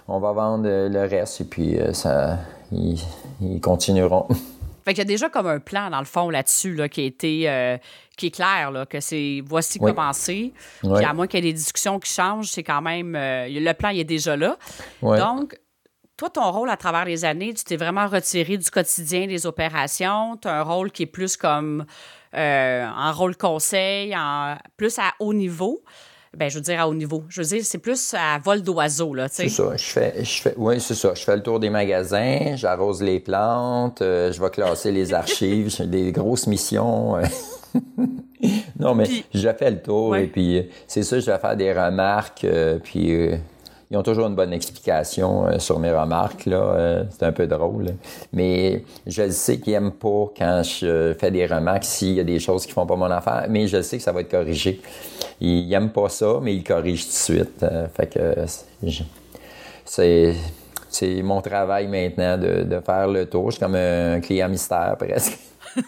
[0.07, 2.39] va vendre le reste et puis ça,
[2.71, 4.25] ils continueront.
[4.87, 7.03] Fait qu'il y a déjà comme un plan, dans le fond, là-dessus, là, qui a
[7.03, 7.77] été, euh,
[8.15, 10.53] qui est clair, là, que c'est voici comment c'est.
[10.79, 13.73] Puis à moins qu'il y ait des discussions qui changent, c'est quand même, euh, le
[13.73, 14.55] plan, il est déjà là.
[15.01, 15.59] Donc,
[16.15, 20.37] toi, ton rôle à travers les années, tu t'es vraiment retiré du quotidien des opérations.
[20.37, 21.85] Tu as un rôle qui est plus comme
[22.33, 25.83] euh, en rôle conseil, en, plus à haut niveau
[26.37, 27.23] ben, je veux dire à haut niveau.
[27.29, 29.49] Je veux dire, c'est plus à vol d'oiseau, là, tu sais.
[29.49, 29.75] C'est ça.
[29.75, 31.13] Je fais, je fais, oui, c'est ça.
[31.15, 35.75] Je fais le tour des magasins, j'arrose les plantes, euh, je vais classer les archives,
[35.75, 37.17] j'ai des grosses missions.
[37.17, 37.23] Euh.
[38.79, 41.73] non, mais j'ai fait le tour et puis euh, c'est ça, je vais faire des
[41.73, 42.45] remarques,
[42.83, 43.31] puis
[43.89, 46.45] ils ont toujours une bonne explication euh, sur mes remarques.
[46.45, 47.95] Là, c'est un peu drôle.
[48.31, 52.39] Mais je sais qu'ils n'aiment pas quand je fais des remarques s'il y a des
[52.39, 53.47] choses qui font pas mon affaire.
[53.49, 54.81] Mais je sais que ça va être corrigé.
[55.39, 57.63] Ils n'aiment pas ça, mais ils corrigent tout de suite.
[57.63, 58.45] Euh, fait que
[59.85, 60.35] c'est
[60.89, 63.51] c'est mon travail maintenant de, de, faire le tour.
[63.51, 65.37] Je suis comme un client mystère presque.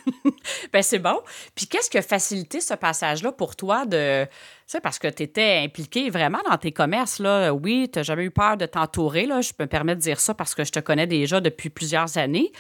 [0.74, 1.20] ben c'est bon.
[1.56, 4.28] Puis qu'est-ce qui a facilité ce passage-là pour toi de
[4.70, 7.20] sais, parce que tu étais impliqué vraiment dans tes commerces.
[7.20, 7.52] Là?
[7.52, 9.26] Oui, tu n'as jamais eu peur de t'entourer.
[9.26, 9.42] Là.
[9.42, 12.18] Je peux me permettre de dire ça parce que je te connais déjà depuis plusieurs
[12.18, 12.52] années.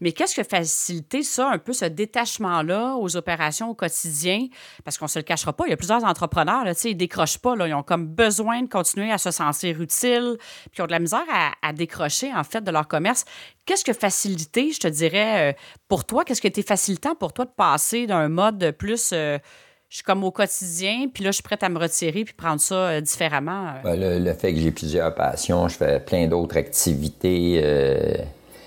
[0.00, 4.46] Mais qu'est-ce qui a facilité ça, un peu ce détachement-là aux opérations au quotidien?
[4.84, 6.94] Parce qu'on ne se le cachera pas, il y a plusieurs entrepreneurs, là, ils ne
[6.94, 7.54] décrochent pas.
[7.54, 7.68] Là.
[7.68, 11.00] Ils ont comme besoin de continuer à se sentir utiles, puis ils ont de la
[11.00, 11.26] misère
[11.62, 13.26] à, décrocher, en fait, de leur commerce.
[13.66, 15.52] Qu'est-ce que facilité, je te dirais, euh,
[15.86, 16.24] pour toi?
[16.24, 19.10] Qu'est-ce qui a été facilitant pour toi de passer d'un mode plus...
[19.12, 19.38] Euh,
[19.90, 22.60] je suis comme au quotidien, puis là, je suis prête à me retirer puis prendre
[22.60, 23.68] ça euh, différemment.
[23.68, 23.96] Euh.
[23.96, 27.54] Ben, le, fait que j'ai plusieurs passions, je fais plein d'autres activités,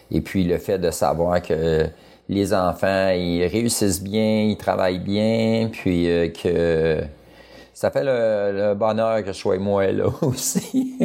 [0.10, 1.86] et puis le fait de savoir que
[2.28, 6.08] les enfants, ils réussissent bien, ils travaillent bien, puis
[6.42, 7.04] que
[7.72, 10.98] ça fait le, le, bonheur que je sois moi là aussi.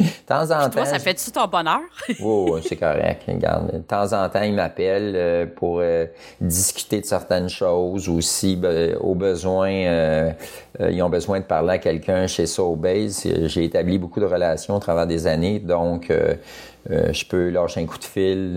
[0.00, 0.84] De temps en temps.
[0.84, 1.80] ça fait-tu ton bonheur?
[2.20, 3.22] oui, c'est correct.
[3.28, 6.06] Regarde, de temps en temps, ils m'appellent euh, pour euh,
[6.40, 8.60] discuter de certaines choses ou si,
[9.00, 10.32] au besoin, euh,
[10.90, 13.28] ils ont besoin de parler à quelqu'un chez Soulbase.
[13.46, 16.12] J'ai établi beaucoup de relations au travers des années, donc
[16.90, 18.56] je peux lâcher un coup de fil.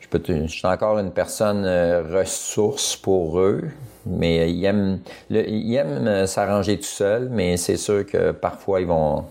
[0.00, 1.64] je, peux je suis encore une personne
[2.12, 3.62] ressource pour eux
[4.06, 4.98] mais ils aiment,
[5.30, 9.24] ils aiment s'arranger tout seul, mais c'est sûr que parfois ils vont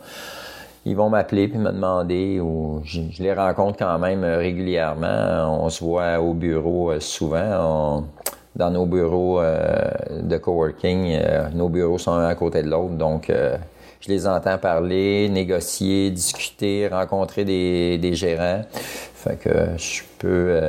[0.85, 5.63] ils vont m'appeler puis me demander ou je, les rencontre quand même euh, régulièrement.
[5.63, 8.03] On se voit au bureau euh, souvent.
[8.55, 9.89] dans nos bureaux euh,
[10.21, 11.19] de coworking,
[11.53, 13.31] nos bureaux sont un à côté de l'autre, donc
[13.99, 18.61] je les entends parler, négocier, discuter, rencontrer des, des gérants.
[19.23, 20.59] Fait que je peux,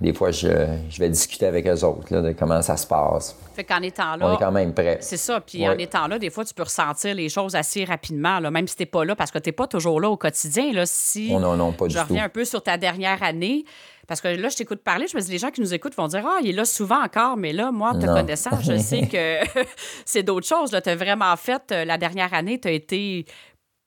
[0.00, 0.48] des fois, je,
[0.90, 3.36] je, vais discuter avec eux autres là, de comment ça se passe.
[3.54, 4.28] Fait qu'en étant là.
[4.28, 4.98] On est quand même prêt.
[5.00, 5.40] C'est ça.
[5.40, 8.68] Puis en étant là, des fois, tu peux ressentir les choses assez rapidement, là, même
[8.68, 10.72] si tu n'es pas là, parce que tu n'es pas toujours là au quotidien.
[10.72, 13.64] Là, si oh non, non, pas je reviens un peu sur ta dernière année,
[14.08, 16.08] parce que là, je t'écoute parler, je me dis, les gens qui nous écoutent vont
[16.08, 19.38] dire, ah, il est là souvent encore, mais là, moi, te connaissant, je sais que
[20.04, 20.70] c'est d'autres choses.
[20.70, 23.26] Tu as vraiment fait, euh, la dernière année, tu as été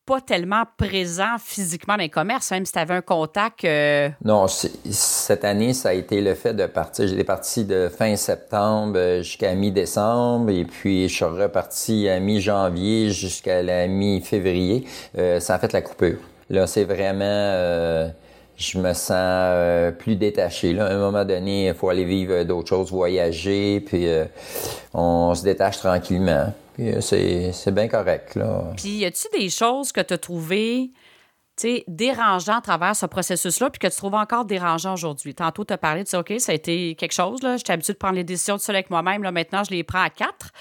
[0.06, 3.66] pas tellement présent physiquement dans les commerces, même si tu avais un contact.
[3.66, 7.08] Euh, non, cette année, ça a été le fait de partir.
[7.08, 13.64] J'étais parti de fin septembre jusqu'à mi-décembre et puis je suis reparti à mi-janvier jusqu'à
[13.64, 14.86] la mi-février.
[15.40, 16.20] ça a fait la coupure.
[16.50, 18.12] Là, c'est vraiment
[18.58, 20.74] je me sens euh, plus détaché.
[20.74, 20.88] Là.
[20.88, 24.26] À un moment donné, il faut aller vivre d'autres choses, voyager, puis euh,
[24.94, 26.54] on se détache tranquillement.
[26.80, 28.36] Euh, c'est, bien correct.
[28.36, 28.74] Là.
[28.78, 30.92] Puis y a-tu des choses que tu as trouvées
[31.88, 35.34] dérangeantes à travers ce processus-là, puis que tu trouves encore dérangeant aujourd'hui?
[35.34, 37.58] Tantôt, tu as parlé, tu dis, OK, ça a été quelque chose, là.
[37.58, 39.32] J'étais habitué de prendre les décisions tout seul avec moi-même, là.
[39.32, 40.52] Maintenant, je les prends à quatre.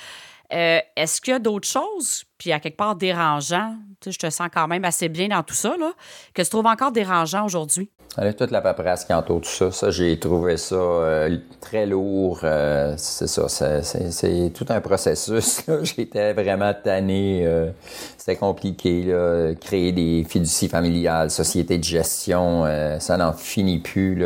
[0.50, 3.76] Est-ce qu'il y a d'autres choses, puis à quelque part dérangeant,
[4.06, 5.92] je te sens quand même assez bien dans tout ça, là,
[6.34, 7.90] que tu trouves encore dérangeant aujourd'hui?
[8.38, 12.40] Toute la paperasse qui entoure tout ça, ça j'ai trouvé ça euh, très lourd.
[12.44, 15.62] Euh, c'est ça, c'est tout un processus.
[15.82, 17.44] J'étais vraiment tanné.
[17.44, 17.70] Euh,
[18.16, 19.02] c'était compliqué.
[19.02, 22.64] Là, créer des fiducies familiales, sociétés de gestion,
[23.00, 24.22] ça n'en finit plus.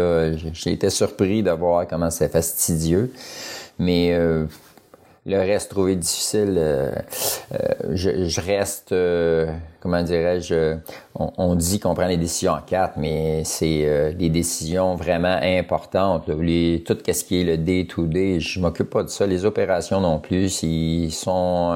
[0.53, 3.11] J'ai été surpris de voir comment c'est fastidieux.
[3.79, 4.15] Mais
[5.29, 6.55] le reste trouvé difficile.
[6.57, 6.91] Euh,
[7.53, 10.77] euh, je, reste, euh, comment dirais-je,
[11.15, 16.29] on, dit qu'on prend les décisions en quatre, mais c'est des décisions vraiment importantes.
[16.29, 19.27] Les, tout ce qui est le day-to-day, je m'occupe pas de ça.
[19.27, 21.75] Les opérations non plus, ils sont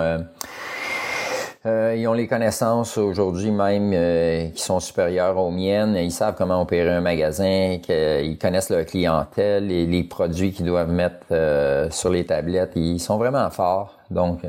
[1.64, 5.94] euh, ils ont les connaissances aujourd'hui même euh, qui sont supérieures aux miennes.
[5.96, 10.90] Ils savent comment opérer un magasin, qu'ils connaissent leur clientèle et les produits qu'ils doivent
[10.90, 12.72] mettre euh, sur les tablettes.
[12.74, 13.96] Ils sont vraiment forts.
[14.10, 14.40] Donc,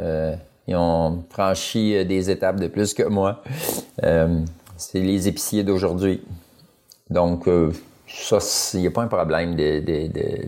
[0.67, 3.41] ils ont franchi des étapes de plus que moi.
[3.97, 6.21] c'est les épiciers d'aujourd'hui.
[7.09, 7.47] Donc,
[8.07, 8.39] ça,
[8.73, 10.47] il n'y a pas un problème de, de, de,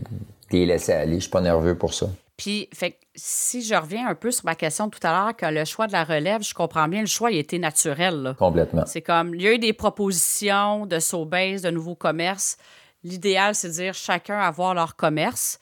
[0.52, 1.14] les laisser aller.
[1.14, 2.08] Je suis pas nerveux pour ça.
[2.36, 5.64] Puis, fait si je reviens un peu sur ma question tout à l'heure, que le
[5.64, 8.34] choix de la relève, je comprends bien, le choix il était naturel.
[8.38, 8.84] Complètement.
[8.86, 12.58] C'est comme, il y a eu des propositions de Sobase, de nouveaux commerces.
[13.04, 15.58] L'idéal, c'est de dire chacun avoir leur commerce.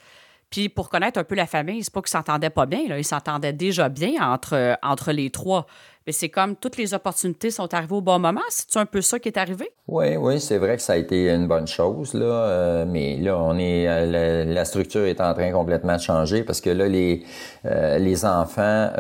[0.51, 2.99] Puis pour connaître un peu la famille, c'est pas qu'ils s'entendaient pas bien, là.
[2.99, 5.67] ils s'entendaient déjà bien entre, entre les trois.
[6.12, 8.43] C'est comme toutes les opportunités sont arrivées au bon moment.
[8.51, 9.71] C'est un peu ça qui est arrivé?
[9.88, 12.25] Oui, oui, c'est vrai que ça a été une bonne chose, là.
[12.25, 16.61] Euh, mais là, on est euh, la, structure est en train complètement de changer parce
[16.61, 17.25] que là, les,
[17.64, 18.90] euh, les enfants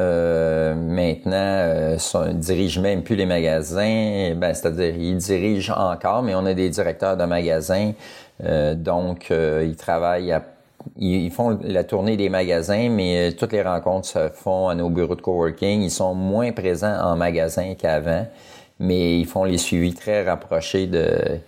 [0.76, 4.34] maintenant sont, dirigent même plus les magasins.
[4.36, 7.92] Ben, c'est-à-dire, ils dirigent encore, mais on a des directeurs de magasins.
[8.76, 10.42] donc, ils travaillent à
[10.96, 14.90] ils, font la tournée des magasins, mais euh, toutes les rencontres se font à nos
[14.90, 15.82] bureaux de coworking.
[15.82, 18.26] Ils sont moins présents en magasin qu'avant,
[18.78, 21.40] mais ils font les suivis très rapprochés de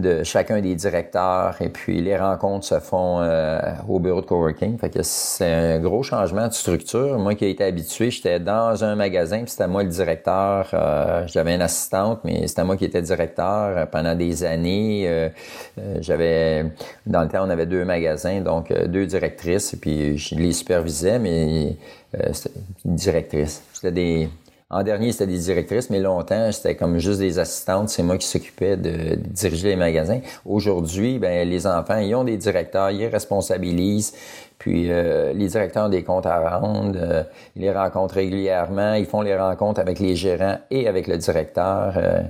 [0.00, 4.78] de chacun des directeurs et puis les rencontres se font euh, au bureau de coworking.
[4.78, 7.18] Fait que c'est un gros changement de structure.
[7.18, 10.70] Moi qui ai été habitué, j'étais dans un magasin, puis c'était moi le directeur.
[10.72, 15.30] Euh, j'avais une assistante, mais c'était moi qui étais directeur euh, pendant des années.
[16.00, 16.64] j'avais
[17.06, 21.18] dans le temps on avait deux magasins, donc deux directrices, et puis je les supervisais,
[21.18, 21.76] mais
[22.84, 23.62] directrice.
[23.72, 24.28] C'était des
[24.72, 27.88] en dernier, c'était des directrices, mais longtemps, c'était comme juste des assistantes.
[27.88, 30.20] C'est moi qui s'occupais de, diriger les magasins.
[30.46, 34.14] Aujourd'hui, ben les enfants, ils ont des directeurs, ils responsabilisent.
[34.58, 37.24] Puis euh, les directeurs ont des comptes à rendre, euh,
[37.56, 41.94] ils les rencontrent régulièrement, ils font les rencontres avec les gérants et avec le directeur.
[41.96, 42.20] Euh,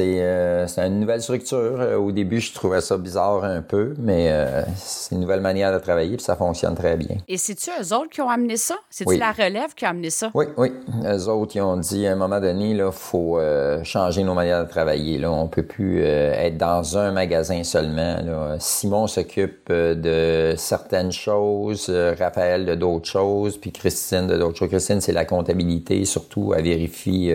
[0.00, 1.80] euh, c'est une nouvelle structure.
[1.80, 5.72] Euh, au début, je trouvais ça bizarre un peu, mais euh, c'est une nouvelle manière
[5.72, 7.16] de travailler puis ça fonctionne très bien.
[7.28, 8.76] Et c'est-tu eux autres qui ont amené ça?
[8.90, 10.30] C'est-tu la relève qui a amené ça?
[10.34, 10.72] Oui, oui.
[11.04, 13.38] Eux autres, ils ont dit à un moment donné, il faut
[13.84, 15.18] changer nos manières de travailler.
[15.18, 15.30] Là.
[15.30, 18.16] On peut plus être dans un magasin seulement.
[18.58, 24.68] Simon s'occupe de certaines choses, Raphaël de d'autres choses, puis Christine de d'autres choses.
[24.68, 27.32] Christine, c'est la comptabilité, surtout, elle vérifie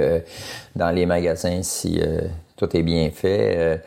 [0.76, 2.02] dans les magasins si
[2.74, 3.56] est bien fait.
[3.58, 3.78] Euh,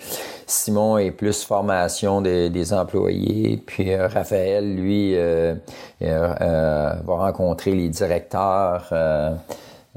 [0.46, 5.54] Simon est plus formation des employés, puis euh, Raphaël, lui, euh,
[6.00, 8.92] va rencontrer les directeurs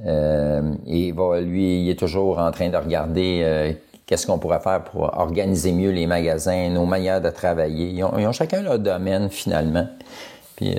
[0.05, 5.03] et va, lui, il est toujours en train de regarder qu'est-ce qu'on pourrait faire pour
[5.17, 7.89] organiser mieux les magasins, nos manières de travailler.
[7.89, 9.87] Ils ont, chacun leur domaine finalement.
[10.55, 10.75] Puis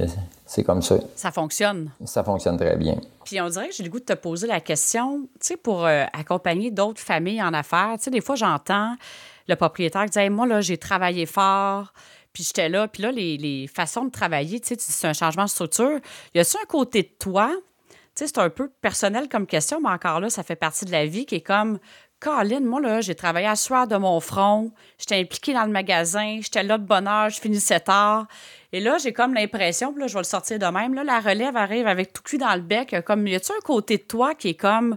[0.51, 0.97] c'est comme ça.
[1.15, 1.93] Ça fonctionne.
[2.05, 2.97] Ça fonctionne très bien.
[3.25, 5.87] Puis on dirait que j'ai le goût de te poser la question, tu sais, pour
[5.87, 7.95] euh, accompagner d'autres familles en affaires.
[7.99, 8.97] Tu sais, des fois, j'entends
[9.47, 11.93] le propriétaire qui dit Moi, là, j'ai travaillé fort,
[12.33, 12.89] puis j'étais là.
[12.89, 16.01] Puis là, les, façons de travailler, tu sais, c'est un changement de structure.
[16.35, 17.53] Y a-tu un côté de toi,
[17.89, 20.91] tu sais, c'est un peu personnel comme question, mais encore là, ça fait partie de
[20.91, 21.79] la vie qui est comme
[22.21, 26.41] Caroline, moi, là, j'ai travaillé à soir de mon front, j'étais impliquée dans le magasin,
[26.43, 28.27] j'étais là de bonne heure, je finissais tard.
[28.73, 31.57] Et là, j'ai comme l'impression, là, je vais le sortir de même, là, la relève
[31.57, 32.95] arrive avec tout cul dans le bec.
[33.05, 34.97] Comme, y a-tu un côté de toi qui est comme,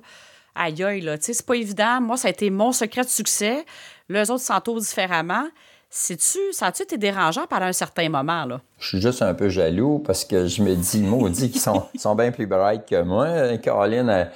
[0.55, 1.99] aïe aïe, là, tu sais, c'est pas évident.
[2.01, 3.65] Moi, ça a été mon secret de succès.
[4.09, 5.45] Les autres s'entourent différemment.
[5.89, 8.61] C'est-tu, ça a-tu été dérangeant pendant un certain moment, là?
[8.79, 12.15] Je suis juste un peu jaloux parce que je me dis, maudit, qu'ils sont, sont
[12.15, 13.57] bien plus bright que moi.
[13.57, 14.29] Caroline,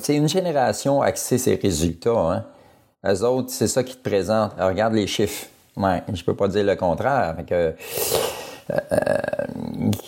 [0.00, 2.44] c'est une génération axée ses résultats, hein.
[3.06, 4.52] Eux autres, c'est ça qui te présente.
[4.58, 5.46] regarde les chiffres.
[5.76, 7.36] Ouais, je peux pas dire le contraire.
[7.46, 7.74] que,
[8.70, 8.78] euh,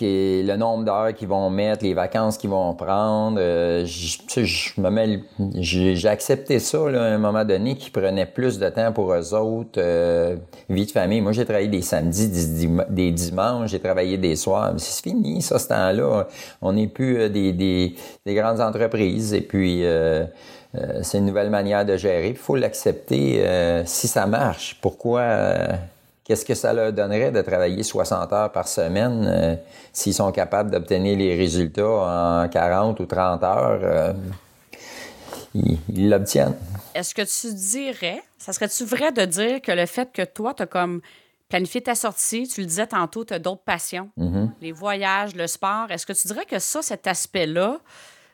[0.01, 3.37] le nombre d'heures qu'ils vont mettre, les vacances qu'ils vont prendre.
[3.39, 5.21] Euh, je, me mets,
[5.55, 9.77] j'ai accepté ça à un moment donné qui prenait plus de temps pour eux autres.
[9.79, 10.35] Euh,
[10.69, 11.21] vie de famille.
[11.21, 12.27] Moi, j'ai travaillé des samedis,
[12.89, 14.73] des, dimanches, j'ai travaillé des soirs.
[14.77, 16.27] C'est fini, ça, ce temps-là.
[16.61, 17.95] On n'est plus des, des,
[18.25, 19.33] des, grandes entreprises.
[19.33, 19.83] Et puis,
[21.01, 22.29] c'est une nouvelle manière de gérer.
[22.29, 23.43] Il faut l'accepter
[23.85, 24.77] si ça marche.
[24.81, 25.21] Pourquoi
[26.29, 29.55] Qu'est-ce que ça leur donnerait de travailler 60 heures par semaine euh,
[29.91, 33.79] s'ils sont capables d'obtenir les résultats en 40 ou 30 heures?
[33.81, 34.13] Euh,
[35.55, 36.55] ils l'obtiennent.
[36.93, 40.61] Est-ce que tu dirais, ça serait-tu vrai de dire que le fait que toi, tu
[40.61, 41.01] as comme
[41.49, 44.49] planifié ta sortie, tu le disais tantôt, tu as d'autres passions, mm-hmm.
[44.61, 47.79] les voyages, le sport, est-ce que tu dirais que ça, cet aspect-là,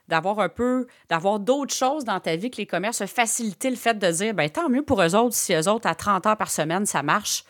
[0.09, 3.97] d'avoir un peu, d'avoir d'autres choses dans ta vie que les commerces, faciliter le fait
[3.97, 6.51] de dire, ben tant mieux pour eux autres si eux autres, à 30 heures par
[6.51, 7.45] semaine, ça marche.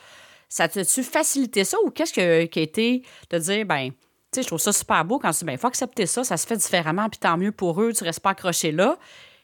[0.55, 3.95] Ça t'a-tu facilité ça ou qu'est-ce qui a été de dire, ben, tu
[4.31, 6.37] sais, je trouve ça super beau quand tu dis, ben, il faut accepter ça, ça
[6.37, 8.97] se fait différemment, puis tant mieux pour eux, tu restes pas accroché là.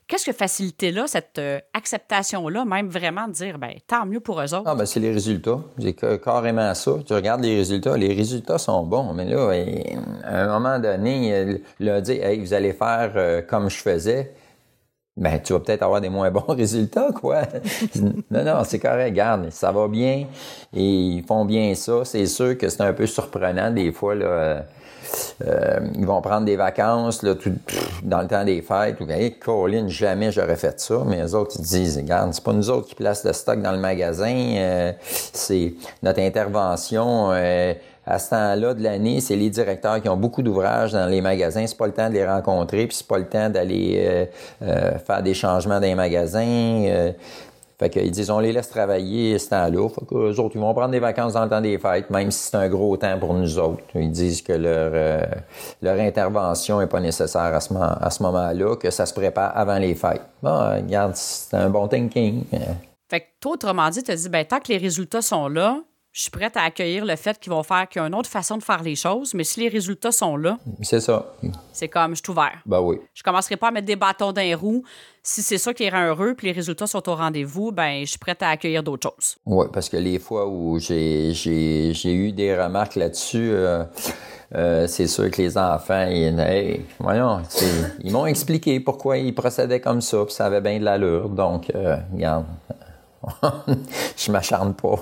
[0.08, 4.40] Qu'est-ce que facilité là, cette euh, acceptation-là, même vraiment de dire, ben, tant mieux pour
[4.40, 4.64] eux autres?
[4.66, 5.60] Ah, ben, c'est les résultats.
[5.82, 6.94] C'est carrément ça.
[7.06, 9.52] Tu regardes les résultats, les résultats sont bons, mais là,
[10.24, 14.34] à un moment donné, a dit, hey, vous allez faire euh, comme je faisais
[15.22, 17.44] ben, tu vas peut-être avoir des moins bons résultats, quoi.
[18.32, 20.26] non, non, c'est correct, regarde, ça va bien
[20.76, 22.04] et ils font bien ça.
[22.06, 24.66] C'est sûr que c'est un peu surprenant des fois, là.
[25.46, 27.54] Euh, euh, ils vont prendre des vacances là, tout,
[28.04, 29.00] dans le temps des fêtes.
[29.00, 31.04] Ou, hey, Colin, jamais j'aurais fait ça.
[31.06, 33.72] Mais les autres, ils disent, regarde, c'est pas nous autres qui placent le stock dans
[33.72, 34.36] le magasin.
[34.36, 34.92] Euh,
[35.34, 37.32] c'est notre intervention
[38.06, 41.66] à ce temps-là de l'année, c'est les directeurs qui ont beaucoup d'ouvrages dans les magasins.
[41.68, 44.26] C'est pas le temps de les rencontrer, puis c'est pas le temps d'aller euh,
[44.64, 46.84] euh, faire des changements dans les magasins.
[46.88, 47.12] Euh,
[47.82, 49.90] fait qu'ils disent, on les laisse travailler ce temps-là.
[49.90, 52.50] Fait qu'eux autres, ils vont prendre des vacances dans le temps des fêtes, même si
[52.50, 53.82] c'est un gros temps pour nous autres.
[53.96, 55.26] Ils disent que leur,
[55.82, 59.80] leur intervention n'est pas nécessaire à ce, à ce moment-là, que ça se prépare avant
[59.80, 60.22] les fêtes.
[60.44, 62.44] Bon, regarde, c'est un bon thinking.
[63.10, 65.80] Fait que toi, autrement dit, tu as dit, ben, tant que les résultats sont là,
[66.14, 68.30] je suis prête à accueillir le fait qu'ils vont faire qu'il y a une autre
[68.30, 71.34] façon de faire les choses, mais si les résultats sont là, c'est ça.
[71.72, 72.60] C'est comme je suis ouvert.
[72.66, 72.98] Ben oui.
[73.14, 74.84] Je commencerai pas à mettre des bâtons dans les roues.
[75.24, 78.20] Si c'est ça qui est heureux, puis les résultats sont au rendez-vous, ben je suis
[78.20, 79.38] prête à accueillir d'autres choses.
[79.46, 81.34] Oui, parce que les fois où j'ai
[82.04, 83.84] eu des remarques là-dessus, euh,
[84.56, 87.42] euh, c'est sûr que les enfants, ils, voyons,
[88.04, 91.30] ils m'ont expliqué pourquoi ils procédaient comme ça, puis ça avait bien de l'allure.
[91.30, 92.46] Donc, euh, regarde,
[94.18, 94.98] je m'acharne pas.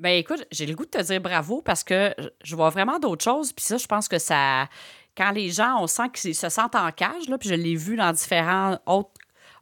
[0.00, 3.22] Ben écoute, j'ai le goût de te dire bravo parce que je vois vraiment d'autres
[3.22, 3.52] choses.
[3.52, 4.66] Puis ça, je pense que ça.
[5.14, 7.96] Quand les gens, on sent qu'ils se sentent en cage, là, puis je l'ai vu
[7.96, 8.80] dans différentes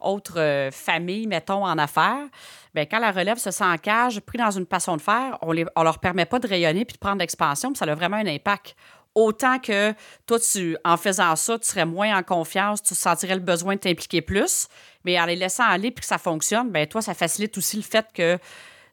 [0.00, 2.28] autres, euh, familles, mettons, en affaires.
[2.72, 5.52] Bien, quand la relève se sent en cage, pris dans une passion de faire, on
[5.52, 8.26] ne leur permet pas de rayonner puis de prendre l'expansion, puis ça a vraiment un
[8.28, 8.76] impact.
[9.16, 9.92] Autant que
[10.24, 13.80] toi, tu, en faisant ça, tu serais moins en confiance, tu sentirais le besoin de
[13.80, 14.68] t'impliquer plus.
[15.04, 17.82] Mais en les laissant aller puis que ça fonctionne, bien, toi, ça facilite aussi le
[17.82, 18.38] fait que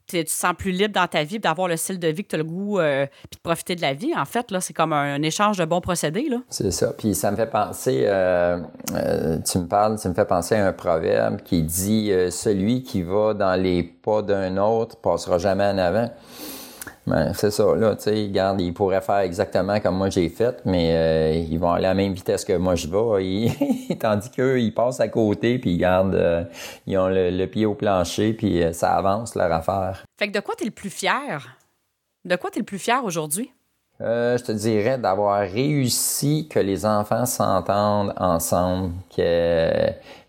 [0.08, 2.36] tu te sens plus libre dans ta vie, d'avoir le style de vie que tu
[2.36, 4.14] as le goût, euh, puis de profiter de la vie.
[4.16, 6.28] En fait, là, c'est comme un, échange de bons procédés.
[6.30, 6.38] Là.
[6.50, 6.94] C'est ça.
[6.98, 8.60] Puis ça me fait penser, euh,
[8.94, 13.02] euh, tu me parles, ça me fait penser à un proverbe qui dit Celui qui
[13.02, 16.10] va dans les pas d'un autre passera jamais en avant.
[17.08, 20.60] Ben, c'est ça, là, tu sais, regarde, ils pourraient faire exactement comme moi j'ai fait,
[20.66, 23.96] mais euh, ils vont aller à la même vitesse que moi je vais.
[24.00, 26.44] tandis qu'eux, ils passent à côté, puis ils gardent, euh,
[26.88, 30.04] ils ont le, pied au plancher, puis euh, ça avance leur affaire.
[30.18, 31.58] Fait que de quoi tu es le plus fier?
[32.24, 33.52] De quoi tu es le plus fier aujourd'hui?
[33.98, 39.70] je te dirais d'avoir réussi que les enfants s'entendent ensemble, que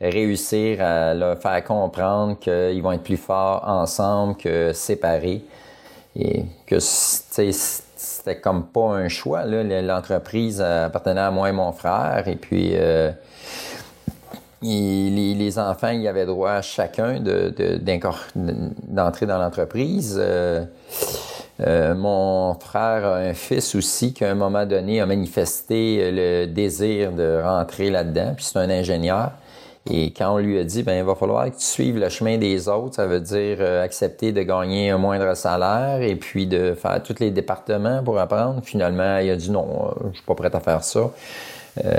[0.01, 5.45] réussir à leur faire comprendre qu'ils vont être plus forts ensemble que séparés
[6.19, 9.45] et que c'était comme pas un choix.
[9.45, 12.25] L'entreprise appartenait à moi et mon frère.
[12.27, 13.11] Et puis, euh,
[14.63, 20.17] les, enfants, y avaient droit à chacun d'entrer dans l'entreprise.
[20.19, 20.65] Euh,
[21.61, 26.47] euh, mon frère a un fils aussi qui, à un moment donné, a manifesté le
[26.47, 28.33] désir de rentrer là-dedans.
[28.37, 29.33] Puis c'est un ingénieur.
[29.89, 32.39] Et quand on lui a dit, ben il va falloir que tu suives le chemin
[32.39, 36.75] des autres, ça veut dire euh, accepter de gagner un moindre salaire et puis de
[36.75, 38.61] faire tous les départements pour apprendre.
[38.65, 41.11] Finalement, il a dit non, euh, je suis pas prêt à faire ça.
[41.85, 41.99] Euh,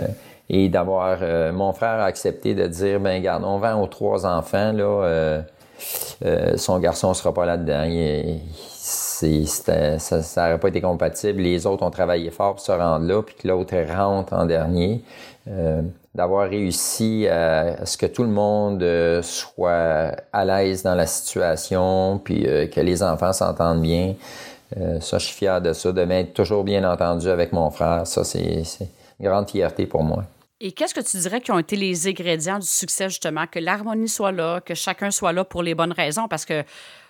[0.50, 1.18] et d'avoir
[1.52, 5.42] mon frère a accepté de dire ben regarde, on vend aux trois enfants là,
[6.56, 7.84] son garçon sera pas là-dedans.
[9.98, 11.42] ça n'aurait pas été compatible.
[11.42, 15.02] Les autres ont travaillé fort pour se rendre là, puis que l'autre rentre en dernier
[16.18, 22.20] d'avoir réussi à, ce que tout le monde euh, soit à l'aise dans la situation,
[22.22, 24.16] puis euh, que les enfants s'entendent bien.
[24.78, 28.08] Euh, ça, je suis fier de ça, de m'être toujours bien entendu avec mon frère.
[28.08, 28.66] Ça, c'est
[29.20, 30.24] une grande fierté pour moi.
[30.60, 34.10] Et qu'est-ce que tu dirais qui ont été les ingrédients du succès, justement, que l'harmonie
[34.10, 36.28] soit là, que chacun soit là pour les bonnes raisons?
[36.28, 36.64] Parce que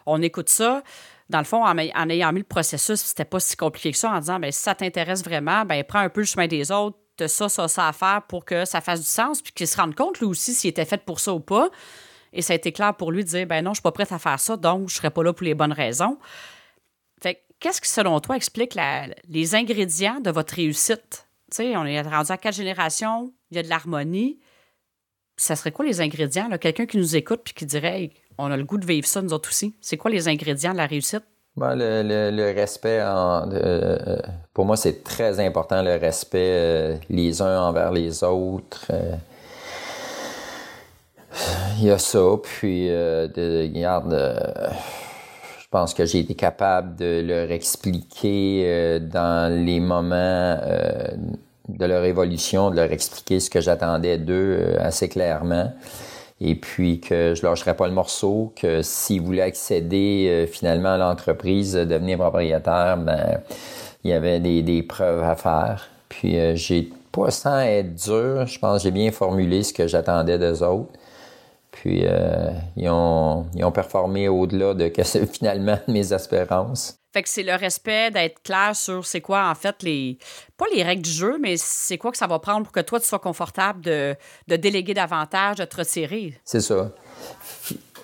[0.06, 0.84] on écoute ça,
[1.30, 4.20] dans le fond, en, ayant mis le processus, c'était pas si compliqué que ça, en
[4.20, 7.50] disant, ben si ça t'intéresse vraiment, ben prends un peu le chemin des autres, ça,
[7.50, 10.20] ça, ça à faire pour que ça fasse du sens, puis qu'il se rende compte,
[10.20, 11.70] lui aussi, s'il était fait pour ça ou pas.
[12.34, 14.12] Et ça a été clair pour lui de dire, ben non, je suis pas prête
[14.12, 16.20] à faire ça, donc je serai pas là pour les bonnes raisons.
[17.24, 18.78] Fait qu'est-ce qui, selon toi, explique
[19.28, 21.28] les ingrédients de votre réussite?
[21.50, 24.40] Tu sais, on est rendu à quatre générations, il y a de l'harmonie.
[25.38, 26.50] Ça serait quoi les ingrédients?
[26.60, 29.34] Quelqu'un qui nous écoute puis qui dirait, on a le goût de vivre ça, nous
[29.34, 29.76] autres aussi.
[29.82, 31.24] C'est quoi les ingrédients de la réussite?
[31.58, 34.18] Ben, le, respect, euh,
[34.54, 38.86] pour moi, c'est très important, le respect euh, les uns envers les autres.
[38.92, 39.16] Euh.
[41.80, 44.16] il y a ça, puis de, regarde,
[45.60, 50.60] je pense que j'ai été capable de leur expliquer dans les moments
[51.70, 55.72] de leur évolution, de leur expliquer ce que j'attendais d'eux assez clairement
[56.40, 60.98] et puis que je lâcherais pas le morceau, que s'ils voulaient accéder euh, finalement à
[60.98, 63.42] l'entreprise, euh, devenir propriétaire, ben
[64.04, 65.90] il y avait des, preuves à faire.
[66.10, 69.88] Puis euh, j'ai pas sans être dur, je pense que j'ai bien formulé ce que
[69.88, 70.92] j'attendais des autres.
[71.72, 72.06] Puis
[72.76, 76.96] ils, ont, ils ont performé au-delà de que finalement mes espérances.
[77.18, 80.20] Fait que c'est le respect d'être clair sur c'est quoi, en fait, les.
[80.56, 83.00] Pas les règles du jeu, mais c'est quoi que ça va prendre pour que toi,
[83.00, 84.16] tu sois confortable de,
[84.48, 86.40] déléguer davantage, de te retirer.
[86.46, 86.92] C'est ça.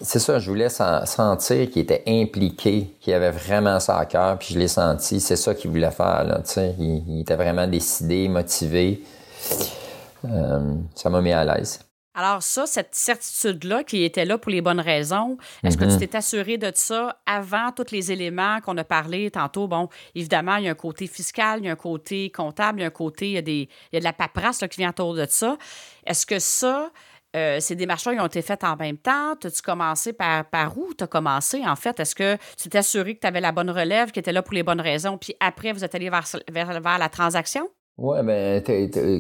[0.01, 4.55] C'est ça, je voulais sentir qu'il était impliqué, qu'il avait vraiment ça à cœur, puis
[4.55, 5.20] je l'ai senti.
[5.20, 6.74] C'est ça qu'il voulait faire, là, sais.
[6.80, 9.03] Il, était vraiment décidé, motivé.
[10.26, 11.82] Euh, ça m'a mis à l'aise.
[12.16, 15.99] Alors ça, cette certitude-là qui était là pour les bonnes raisons, est-ce que tu mhm.
[15.99, 19.68] t'es assuré de ça avant tous les éléments qu'on a parlé tantôt?
[19.68, 22.82] Bon, évidemment, il y a un côté fiscal, il y a un côté comptable, il
[22.82, 24.78] y a un côté, il y a, des, il y a de la paperasse qui
[24.78, 25.57] vient autour de ça.
[26.05, 26.91] Est-ce que ça,
[27.36, 29.34] euh, ces démarches-là, ont été faites en même temps?
[29.34, 31.99] As-tu commencé par, par où tu as commencé, en fait?
[31.99, 34.53] Est-ce que tu t'es assuré que tu avais la bonne relève, qui était là pour
[34.53, 37.68] les bonnes raisons, puis après, vous êtes allé vers, vers, vers la transaction?
[37.99, 38.59] Oui, ben,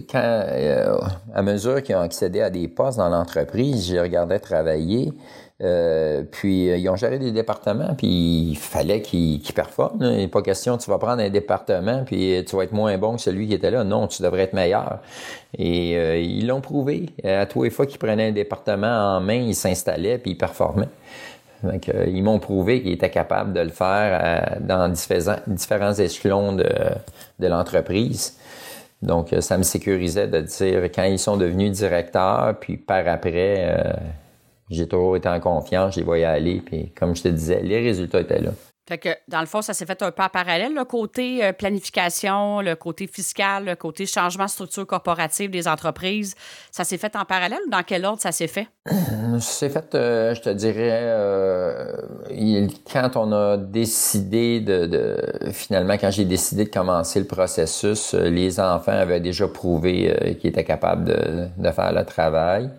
[0.09, 0.97] quand, euh,
[1.35, 5.13] à mesure qu'ils ont accédé à des postes dans l'entreprise, j'ai regardé travailler.
[5.61, 9.99] Euh, puis euh, ils ont géré des départements, puis il fallait qu'ils performent.
[10.01, 13.15] Il n'est pas question, tu vas prendre un département, puis tu vas être moins bon
[13.15, 13.83] que celui qui était là.
[13.83, 15.01] Non, tu devrais être meilleur.
[15.55, 17.09] Et ils l'ont prouvé.
[17.23, 20.89] À tous les fois qu'ils prenaient un département en main, ils s'installaient, puis ils performaient.
[21.61, 26.67] Donc, ils m'ont prouvé qu'ils étaient capables de le faire dans différents, différents échelons de,
[27.39, 28.37] de l'entreprise.
[29.03, 33.65] Donc, euh, ça me sécurisait de dire quand ils sont devenus directeurs, puis par après,
[33.67, 33.93] euh,
[34.69, 37.81] j'ai toujours été en confiance, je les voyais aller, puis comme je te disais, les
[37.81, 38.51] résultats étaient là.
[38.85, 41.53] Fait que, dans le fond, ça s'est fait un peu en parallèle, le côté euh,
[41.53, 46.35] planification, le côté fiscal, le côté changement de structure corporative des entreprises.
[46.69, 48.67] Ça s'est fait en parallèle ou dans quel ordre ça s'est fait?
[49.39, 51.95] C'est fait, euh, je te dirais, euh,
[52.91, 55.17] quand on a décidé de,
[55.53, 60.65] finalement, quand j'ai décidé de commencer le processus, les enfants avaient déjà prouvé qu'ils étaient
[60.65, 62.69] capables de, de faire le travail.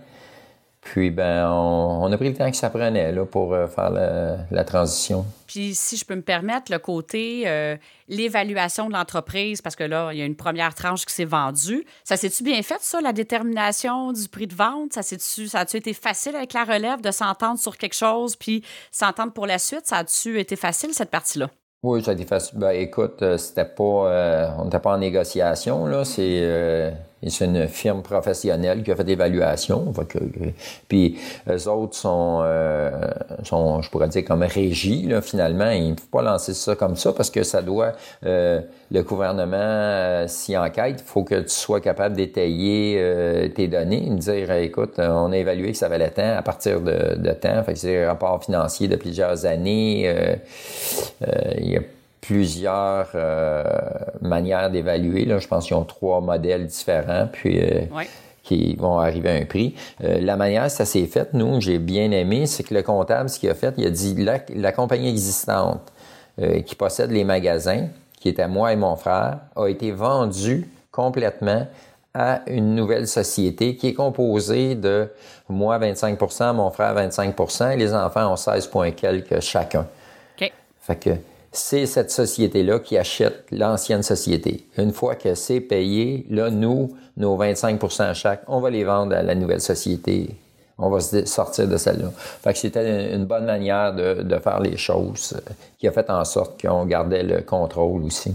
[0.85, 4.65] Puis, ben, on, a pris le temps que ça prenait là, pour euh, faire la,
[4.65, 5.25] transition.
[5.47, 7.77] Puis, si je peux me permettre, le côté, euh,
[8.07, 11.87] l'évaluation de l'entreprise, parce que là, il y a une première tranche qui s'est vendue.
[12.05, 14.93] Ça s'est-tu bien fait, ça, la détermination du prix de vente?
[14.93, 18.63] Ça, ça a-tu été facile avec la relève de s'entendre sur quelque chose, puis
[18.93, 19.87] s'entendre pour la suite?
[19.87, 21.49] Ça a-tu été facile, cette partie-là?
[21.83, 22.59] Oui, ça a été facile.
[22.59, 26.05] Ben, écoute, euh, c'était pas, on n'était pas en négociation, là.
[26.05, 26.93] C'est
[27.31, 29.93] c'est une firme professionnelle qui a fait l'évaluation.
[30.89, 31.19] Puis
[31.49, 32.91] eux autres sont, euh,
[33.43, 35.71] sont, je pourrais dire, comme régie, là, finalement.
[35.71, 37.93] Ils ne peuvent pas lancer ça comme ça parce que ça doit,
[38.25, 38.61] euh,
[38.91, 40.97] le gouvernement euh, s'y enquête.
[41.01, 45.73] Il faut que tu sois capable d'étayer euh, tes données, dire, écoute, on a évalué
[45.73, 47.63] que ça valait tant à partir de, de temps.
[47.65, 50.13] Fait que c'est un rapport financier de plusieurs années.
[51.59, 51.81] il y a
[52.27, 53.65] plusieurs euh,
[54.23, 55.27] manières d'évaluer.
[55.27, 57.83] Là, je pense qu'ils ont trois modèles différents, puis euh,
[58.43, 59.75] qui vont arriver à un prix.
[60.03, 63.39] Euh, la manière ça s'est fait, nous, j'ai bien aimé, c'est que le comptable, ce
[63.39, 65.93] qu'il a fait, il a dit la, la compagnie existante
[66.67, 67.87] qui possède les magasins,
[68.19, 71.65] qui était moi et mon frère, a été vendue complètement
[72.13, 75.09] à une nouvelle société qui est composée de
[75.49, 79.87] moi 25% mon frère 25% et les enfants ont 16 points quelques chacun.
[80.41, 80.53] OK.
[80.81, 81.11] Fait que
[81.55, 84.67] c'est cette société-là qui achète l'ancienne société.
[84.77, 89.23] Une fois que c'est payé, là, nous, nos 25% chaque, on va les vendre à
[89.23, 90.37] la nouvelle société.
[90.77, 92.11] On va sortir de celle-là.
[92.43, 96.11] Fait que c'était une bonne manière de, de faire les choses euh, qui a fait
[96.11, 98.35] en sorte qu'on gardait le contrôle aussi.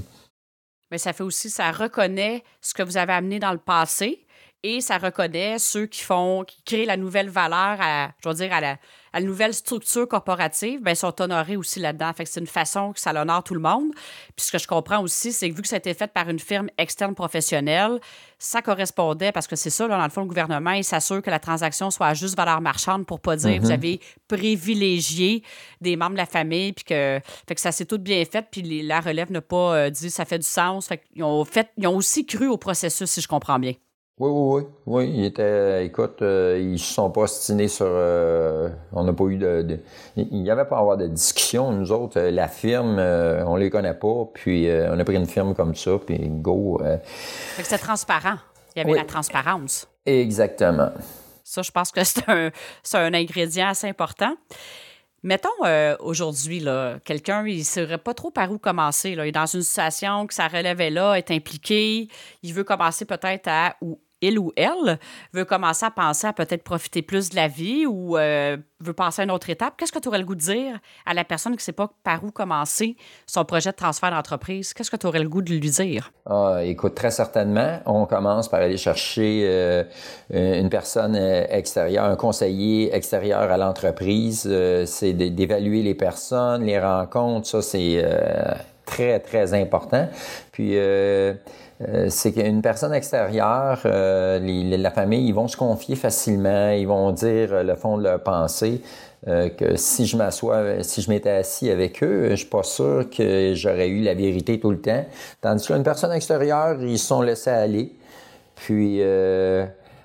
[0.90, 4.26] Mais ça fait aussi, ça reconnaît ce que vous avez amené dans le passé
[4.64, 8.52] et ça reconnaît ceux qui font, qui créent la nouvelle valeur à, je veux dire,
[8.52, 8.78] à la,
[9.14, 12.12] à la nouvelle structure corporative, bien, sont honorés aussi là-dedans.
[12.14, 13.92] Fait que c'est une façon que ça l'honore tout le monde.
[14.36, 16.30] Puis ce que je comprends aussi, c'est que vu que ça a été fait par
[16.30, 18.00] une firme externe professionnelle,
[18.38, 21.30] ça correspondait, parce que c'est ça, là, dans le fond, le gouvernement, il s'assure que
[21.30, 25.44] la transaction soit à juste valeur marchande pour pas dire vous avez privilégié
[25.82, 28.82] des membres de la famille, puis que, fait que ça s'est tout bien fait, puis
[28.84, 30.88] la relève n'a pas euh, dit ça fait du sens.
[30.88, 33.74] Fait qu'ils ont, fait, ils ont aussi cru au processus, si je comprends bien.
[34.20, 34.70] Oui, oui, oui.
[34.86, 37.88] Oui, il était, écoute, euh, ils se sont pas ostinés sur.
[37.88, 39.80] Euh, on n'a pas eu de,
[40.18, 41.72] Il n'y avait pas à avoir de discussion.
[41.72, 44.26] Nous autres, euh, la firme, on les connaît pas.
[44.34, 46.82] Puis on a pris une firme comme ça, puis go.
[47.58, 48.38] C'était transparent.
[48.76, 49.88] Il y avait la transparence.
[50.06, 50.92] Exactement.
[51.46, 52.52] Ça, je pense que c'est un,
[52.94, 54.36] un ingrédient assez important.
[55.24, 55.50] Mettons
[56.02, 56.66] aujourd'hui,
[57.06, 59.16] quelqu'un, il ne saurait pas trop par où commencer.
[59.16, 59.26] Là.
[59.26, 62.10] Il est dans une situation que sa relève là, est impliqué.
[62.44, 65.00] Il veut commencer peut-être à ou il ou elle
[65.34, 69.22] veut commencer à penser à peut-être profiter plus de la vie ou euh, veut passer
[69.22, 71.54] à une autre étape, qu'est-ce que tu aurais le goût de dire à la personne
[71.54, 72.96] qui ne sait pas par où commencer
[73.28, 74.74] son projet de transfert d'entreprise?
[74.74, 76.12] Qu'est-ce que tu aurais le goût de lui dire?
[76.26, 79.84] Ah, écoute, très certainement, on commence par aller chercher euh,
[80.30, 84.50] une personne euh, extérieure, un conseiller extérieur à l'entreprise.
[84.86, 88.04] c'est d'évaluer les personnes, les rencontres, ça c'est
[88.86, 90.08] très, très important.
[90.52, 90.76] Puis
[91.88, 97.12] euh, c'est qu'une personne extérieure, euh, la famille, ils vont se confier facilement, ils vont
[97.12, 98.82] dire euh, le fond de leur pensée.
[99.26, 103.54] que si je m'assois, si je m'étais assis avec eux, je suis pas sûr que
[103.54, 105.06] j'aurais eu la vérité tout le temps.
[105.42, 107.94] Tandis qu'une personne extérieure, ils se sont laissés aller.
[108.56, 109.02] Puis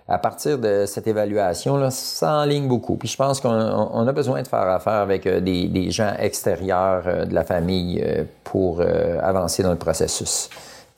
[0.08, 2.96] à partir de cette évaluation, là, ça enligne beaucoup.
[2.96, 7.44] Puis je pense qu'on a besoin de faire affaire avec des gens extérieurs de la
[7.44, 8.04] famille
[8.42, 8.82] pour
[9.22, 10.50] avancer dans le processus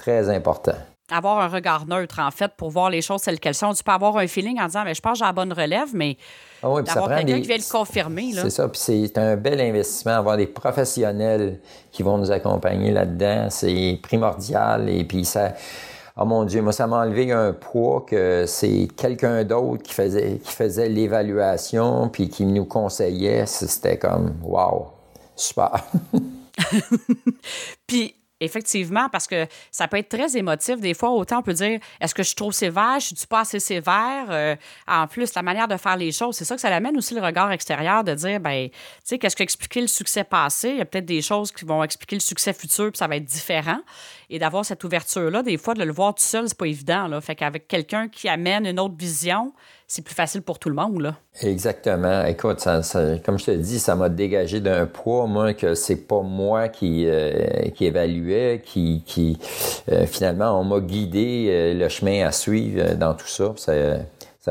[0.07, 0.77] très important.
[1.11, 3.73] Avoir un regard neutre, en fait, pour voir les choses telles qu'elles sont.
[3.73, 5.89] Tu peux avoir un feeling en disant, mais je pense que j'ai la bonne relève,
[5.95, 6.17] mais
[6.63, 8.33] ah oui, d'avoir quelqu'un qui vient le confirmer.
[8.33, 10.13] C'est ça, puis c'est un bel investissement.
[10.13, 11.61] Avoir des professionnels
[11.93, 14.89] qui vont nous accompagner là-dedans, c'est primordial.
[14.89, 15.55] Et puis ça...
[16.19, 20.39] Oh mon Dieu, moi, ça m'a enlevé un poids que c'est quelqu'un d'autre qui faisait,
[20.43, 23.45] qui faisait l'évaluation puis qui nous conseillait.
[23.45, 24.87] C'était comme, wow,
[25.37, 25.85] super.
[27.87, 30.79] puis Effectivement, parce que ça peut être très émotif.
[30.79, 33.41] Des fois, autant on peut dire est-ce que je suis trop sévère, je suis pas
[33.41, 34.27] assez sévère?
[34.29, 34.55] Euh,
[34.87, 37.23] en plus, la manière de faire les choses, c'est ça que ça amène aussi le
[37.23, 40.69] regard extérieur de dire ben, tu sais, qu'est-ce qu'expliquer le succès passé?
[40.69, 43.17] Il y a peut-être des choses qui vont expliquer le succès futur, puis ça va
[43.17, 43.81] être différent.
[44.31, 47.07] Et d'avoir cette ouverture-là, des fois, de le voir tout seul, c'est pas évident.
[47.07, 47.21] Là.
[47.21, 49.53] Fait qu'avec quelqu'un qui amène une autre vision,
[49.87, 51.01] c'est plus facile pour tout le monde.
[51.01, 51.15] Là.
[51.43, 52.25] Exactement.
[52.25, 52.81] Écoute, ça,
[53.25, 57.07] comme je te dis, ça m'a dégagé d'un poids, moi, que c'est pas moi qui,
[57.07, 59.39] euh, qui évaluais, qui, qui
[59.93, 63.55] euh, finalement, on m'a guidé euh, le chemin à suivre dans tout ça.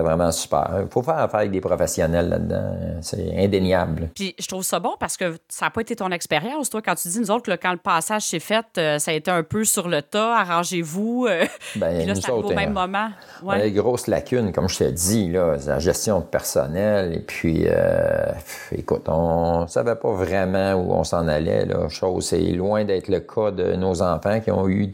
[0.01, 0.81] Vraiment super.
[0.81, 2.75] Il faut faire affaire avec des professionnels là-dedans.
[3.01, 4.09] C'est indéniable.
[4.13, 6.95] Puis je trouve ça bon parce que ça n'a pas été ton expérience, toi, quand
[6.95, 9.63] tu dis, nous autres, quand le passage s'est fait, euh, ça a été un peu
[9.63, 11.27] sur le tas, arrangez-vous.
[11.29, 12.87] Euh, ben, puis là, c'est au même hein.
[12.87, 13.09] moment.
[13.43, 13.71] Ouais.
[13.71, 17.13] grosse lacune, comme je te dis, là, la gestion de personnel.
[17.13, 18.31] Et puis, euh,
[18.71, 21.65] écoute, on ne savait pas vraiment où on s'en allait.
[21.65, 21.87] Là.
[21.89, 24.91] Chose, c'est loin d'être le cas de nos enfants qui ont eu.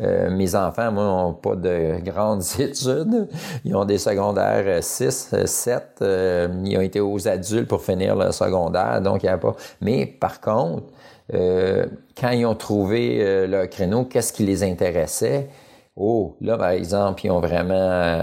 [0.00, 3.28] mes enfants, moi, n'ont pas de grandes études.
[3.64, 4.43] Ils ont des secondaires
[4.80, 5.82] 6, 7.
[6.02, 9.38] Euh, euh, ils ont été aux adultes pour finir le secondaire, donc il n'y a
[9.38, 9.54] pas.
[9.80, 10.84] Mais par contre,
[11.32, 11.86] euh,
[12.18, 15.48] quand ils ont trouvé leur créneau, qu'est-ce qui les intéressait?
[15.96, 18.20] Oh, là, par exemple, ils ont vraiment,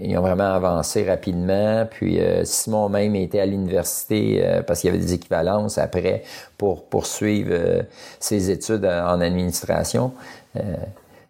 [0.00, 1.86] ils ont vraiment avancé rapidement.
[1.88, 6.22] Puis Simon même était à l'université parce qu'il y avait des équivalences après
[6.56, 7.84] pour poursuivre
[8.18, 10.12] ses études en administration.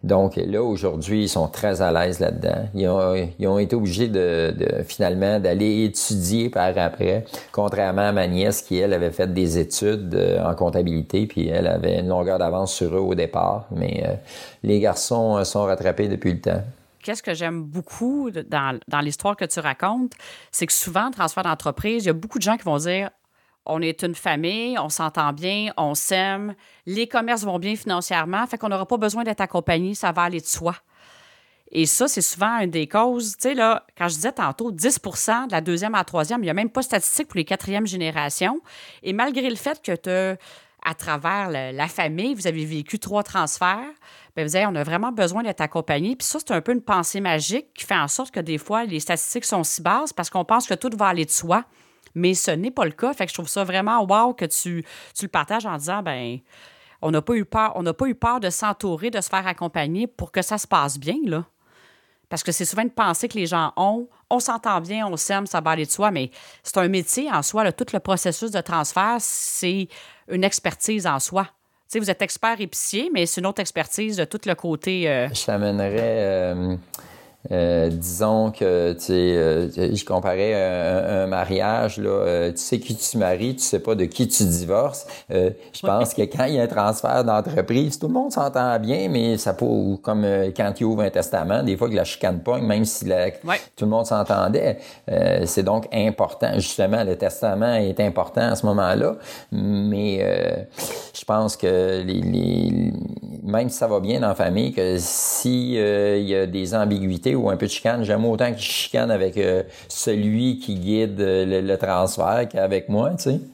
[0.01, 2.69] Donc là, aujourd'hui, ils sont très à l'aise là-dedans.
[2.73, 4.53] Ils ont, été obligés de,
[4.87, 10.15] finalement d'aller étudier par après, contrairement à ma nièce qui, elle, avait fait des études
[10.15, 13.65] euh, en comptabilité, puis elle avait une longueur d'avance sur eux au départ.
[13.71, 14.13] Mais euh,
[14.63, 16.63] les garçons euh, sont rattrapés depuis le temps
[17.01, 20.13] qu'est-ce que j'aime beaucoup dans, l'histoire que tu racontes,
[20.51, 23.09] c'est que souvent, transfert d'entreprise, il y a beaucoup de gens qui vont dire
[23.69, 26.55] on est une famille, on s'entend bien, on s'aime,
[26.85, 30.41] les commerces vont bien financièrement, fait qu'on n'aura pas besoin d'être accompagné, ça va aller
[30.41, 30.75] de soi.
[31.71, 33.37] Et ça, c'est souvent une des causes.
[33.37, 36.45] Tu sais, là, quand je disais tantôt 10% de la deuxième à la troisième, il
[36.45, 38.59] n'y a même pas de statistique pour les quatrièmes générations.
[39.03, 40.39] Et malgré le fait que tu
[40.81, 43.91] à travers la famille, vous avez vécu trois transferts,
[44.35, 46.15] bien, vous avez, on a vraiment besoin d'être accompagné.
[46.15, 48.85] Puis ça, c'est un peu une pensée magique qui fait en sorte que des fois,
[48.85, 51.65] les statistiques sont si basses parce qu'on pense que tout va aller de soi.
[52.15, 53.13] Mais ce n'est pas le cas.
[53.13, 54.85] Fait que je trouve ça vraiment wow que tu,
[55.15, 56.39] tu le partages en disant, ben
[57.01, 59.47] on n'a pas eu peur, on n'a pas eu peur de s'entourer, de se faire
[59.47, 61.45] accompagner pour que ça se passe bien, là.
[62.29, 64.07] Parce que c'est souvent une pensée que les gens ont.
[64.29, 66.29] On s'entend bien, on s'aime, ça va aller de soi, mais
[66.61, 67.71] c'est un métier en soi.
[67.71, 69.87] tout le processus de transfert, c'est
[70.29, 71.45] une expertise en soi.
[71.45, 75.09] Tu sais, vous êtes expert épicier, mais c'est une autre expertise de tout le côté.
[75.09, 75.95] Euh, Je t'amènerais.
[75.97, 76.75] Euh,
[77.51, 82.79] euh, disons que tu sais, euh, je comparais un, un mariage là, euh, tu sais
[82.79, 85.07] qui tu maries, tu sais pas de qui tu divorces.
[85.29, 89.07] je pense que quand il y a un transfert d'entreprise, tout le monde s'entend bien,
[89.09, 89.65] mais ça peut
[90.01, 93.85] comme quand tu ouvres un testament, des fois que la chicane pogne, même si tout
[93.85, 94.79] le monde s'entendait.
[95.45, 99.15] c'est donc important, justement, le testament est important à ce moment-là,
[99.51, 100.67] mais
[101.13, 102.93] je pense que les, les,
[103.43, 107.29] même si ça va bien dans la famille, que si il y a des ambiguïtés
[107.39, 108.03] ou un peu de chicane.
[108.03, 113.11] J'aime autant qu'il chicane avec euh, celui qui guide euh, le, transfert qu'avec moi.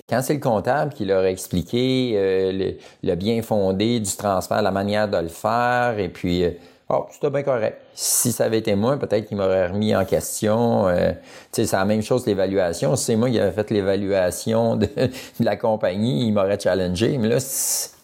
[0.09, 2.73] Quand c'est le comptable qui leur a expliqué euh,
[3.03, 6.43] le, bien fondé du transfert, la manière de le faire, et puis,
[6.89, 7.84] oh, c'était bien correct.
[7.95, 10.87] Si ça avait été moi, peut-être qu'il m'aurait remis en question.
[10.87, 11.15] tu
[11.51, 12.95] sais, c'est la même chose l'évaluation.
[12.95, 17.17] Si c'est moi qui avais fait l'évaluation de, de, la compagnie, il m'aurait challengé.
[17.17, 17.39] Mais là,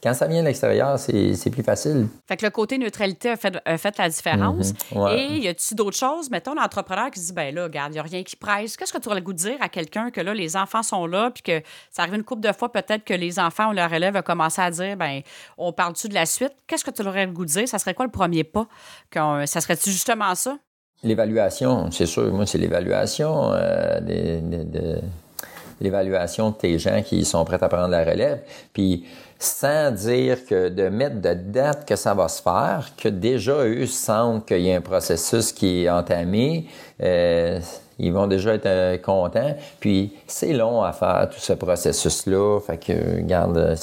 [0.01, 2.07] quand ça vient de l'extérieur, c'est plus facile.
[2.27, 4.73] Fait que le côté neutralité a fait, fait la différence.
[4.95, 5.07] Mhm.
[5.09, 6.31] Et y a-tu d'autres choses?
[6.31, 8.77] Mettons l'entrepreneur qui se dit, ben là, regarde, il n'y a rien qui presse.
[8.77, 11.05] Qu'est-ce que tu aurais le goût de dire à quelqu'un que là, les enfants sont
[11.05, 11.61] là, puis que
[11.91, 14.59] ça arrive une couple de fois, peut-être que les enfants ou leur élève a commencé
[14.59, 15.21] à dire, ben
[15.59, 16.53] on parle-tu de la suite?
[16.65, 17.67] Qu'est-ce que tu aurais le goût de dire?
[17.67, 18.65] Ça serait quoi le premier pas?
[19.13, 20.57] Ça serait-tu justement ça?
[21.03, 22.31] L'évaluation, c'est sûr.
[22.31, 24.99] Moi, c'est l'évaluation euh, de,
[25.79, 28.41] l'évaluation de tes gens qui sont prêts à prendre la relève.
[28.71, 29.05] Puis
[29.39, 33.87] sans dire que de mettre de date que ça va se faire, que déjà eux
[33.87, 36.67] sentent qu'il y a un processus qui est entamé,
[37.01, 37.59] euh,
[37.97, 39.55] ils vont déjà être euh, contents.
[39.79, 42.59] Puis c'est long à faire tout ce processus-là.
[42.59, 43.75] Fait que, regarde,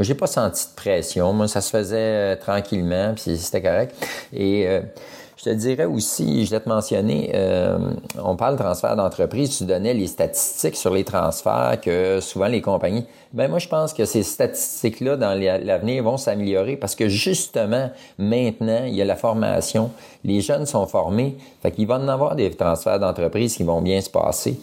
[0.00, 1.32] j'ai pas senti de pression.
[1.32, 3.94] Moi, ça se faisait tranquillement, puis c'était correct.
[4.32, 4.66] Et
[5.44, 7.78] je te dirais aussi, je vais te mentionner, euh,
[8.22, 12.62] on parle de transfert d'entreprise, tu donnais les statistiques sur les transferts que souvent les
[12.62, 13.04] compagnies.
[13.34, 18.84] Ben moi, je pense que ces statistiques-là, dans l'avenir, vont s'améliorer parce que justement, maintenant,
[18.86, 19.90] il y a la formation.
[20.24, 21.36] Les jeunes sont formés.
[21.60, 24.58] Fait qu'il va en avoir des transferts d'entreprise qui vont bien se passer.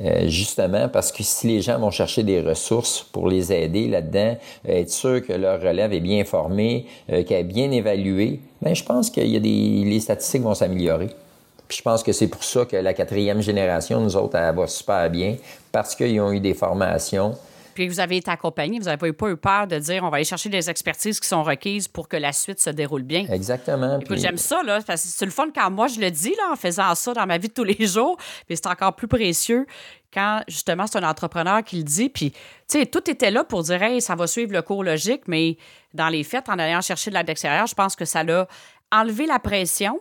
[0.00, 4.36] Euh, justement parce que si les gens vont chercher des ressources pour les aider là-dedans,
[4.68, 8.74] euh, être sûr que leur relève est bien formée, euh, qu'elle est bien évaluée, ben
[8.74, 11.10] je pense que y a des les statistiques vont s'améliorer.
[11.68, 14.66] Puis je pense que c'est pour ça que la quatrième génération, nous autres, elle va
[14.66, 15.36] super bien
[15.70, 17.34] parce qu'ils ont eu des formations,
[17.74, 20.24] puis vous avez été accompagné, vous n'avez pas eu peur de dire on va aller
[20.24, 23.26] chercher des expertises qui sont requises pour que la suite se déroule bien.
[23.30, 24.00] Exactement.
[24.00, 26.52] Écoute, j'aime ça, là, parce que c'est le fun quand moi je le dis, là,
[26.52, 28.16] en faisant ça dans ma vie de tous les jours.
[28.46, 29.66] Puis c'est encore plus précieux
[30.12, 32.08] quand justement c'est un entrepreneur qui le dit.
[32.08, 35.22] Puis, tu sais, tout était là pour dire hey, ça va suivre le cours logique,
[35.26, 35.56] mais
[35.92, 38.46] dans les faits, en allant chercher de l'aide extérieure, je pense que ça l'a
[38.92, 40.00] enlevé la pression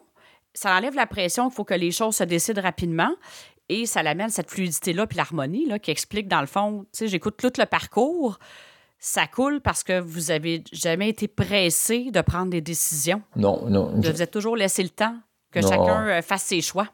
[0.53, 3.11] ça enlève la pression qu'il faut que les choses se décident rapidement.
[3.69, 7.07] Et ça l'amène cette fluidité-là, puis l'harmonie, là, qui explique, dans le fond, tu sais,
[7.07, 8.39] j'écoute tout le parcours.
[8.99, 13.21] Ça coule parce que vous avez jamais été pressé de prendre des décisions.
[13.35, 13.91] Non, non.
[13.95, 15.15] Vous vous êtes toujours laissé le temps
[15.51, 16.87] que chacun euh, fasse ses choix.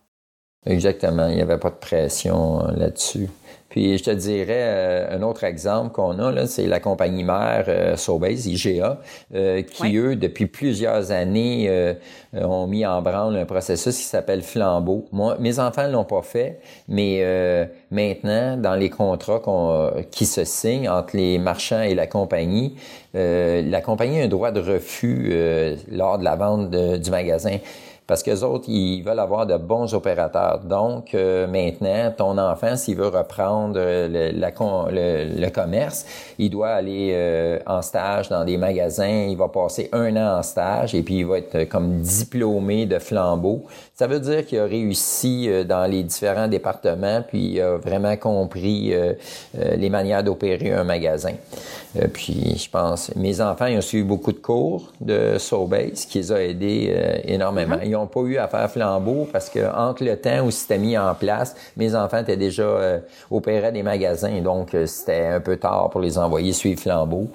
[0.66, 1.28] Exactement.
[1.28, 3.30] Il n'y avait pas de pression euh, là-dessus.
[3.70, 7.66] Puis je te dirais euh, un autre exemple qu'on a là, c'est la compagnie mère
[7.68, 9.00] euh, Sobase, IGA,
[9.36, 11.94] euh, qui eux depuis plusieurs années euh,
[12.34, 15.06] ont mis en branle un processus qui s'appelle Flambeau.
[15.12, 17.24] Moi, mes enfants l'ont pas fait, mais
[17.92, 19.42] maintenant dans les contrats
[20.12, 22.76] qui se signent entre les marchands et la compagnie,
[23.14, 25.34] la compagnie a un droit de refus
[25.92, 27.58] lors de la vente du magasin
[28.10, 30.62] parce que autres, ils veulent avoir de bons opérateurs.
[30.64, 36.08] Donc, euh, maintenant, ton enfant, s'il veut reprendre euh, le, le, commerce,
[36.40, 39.28] il doit aller euh, en stage dans des magasins.
[39.30, 42.98] Il va passer un an en stage et puis il va être comme diplômé de
[42.98, 43.66] flambeau.
[43.94, 48.94] Ça veut dire qu'il a réussi dans les différents départements, puis il a vraiment compris
[49.54, 51.34] les manières d'opérer un magasin.
[52.14, 56.32] puis, je pense, mes enfants, ils ont suivi beaucoup de cours de Sobase, qui les
[56.32, 56.96] a aidés
[57.26, 57.76] énormément.
[57.76, 60.98] Mm-hmm n'ont pas eu à faire flambeau parce que entre le temps où c'était mis
[60.98, 65.58] en place, mes enfants étaient déjà euh, opéraient des magasins, donc euh, c'était un peu
[65.58, 67.30] tard pour les envoyer suivre flambeau.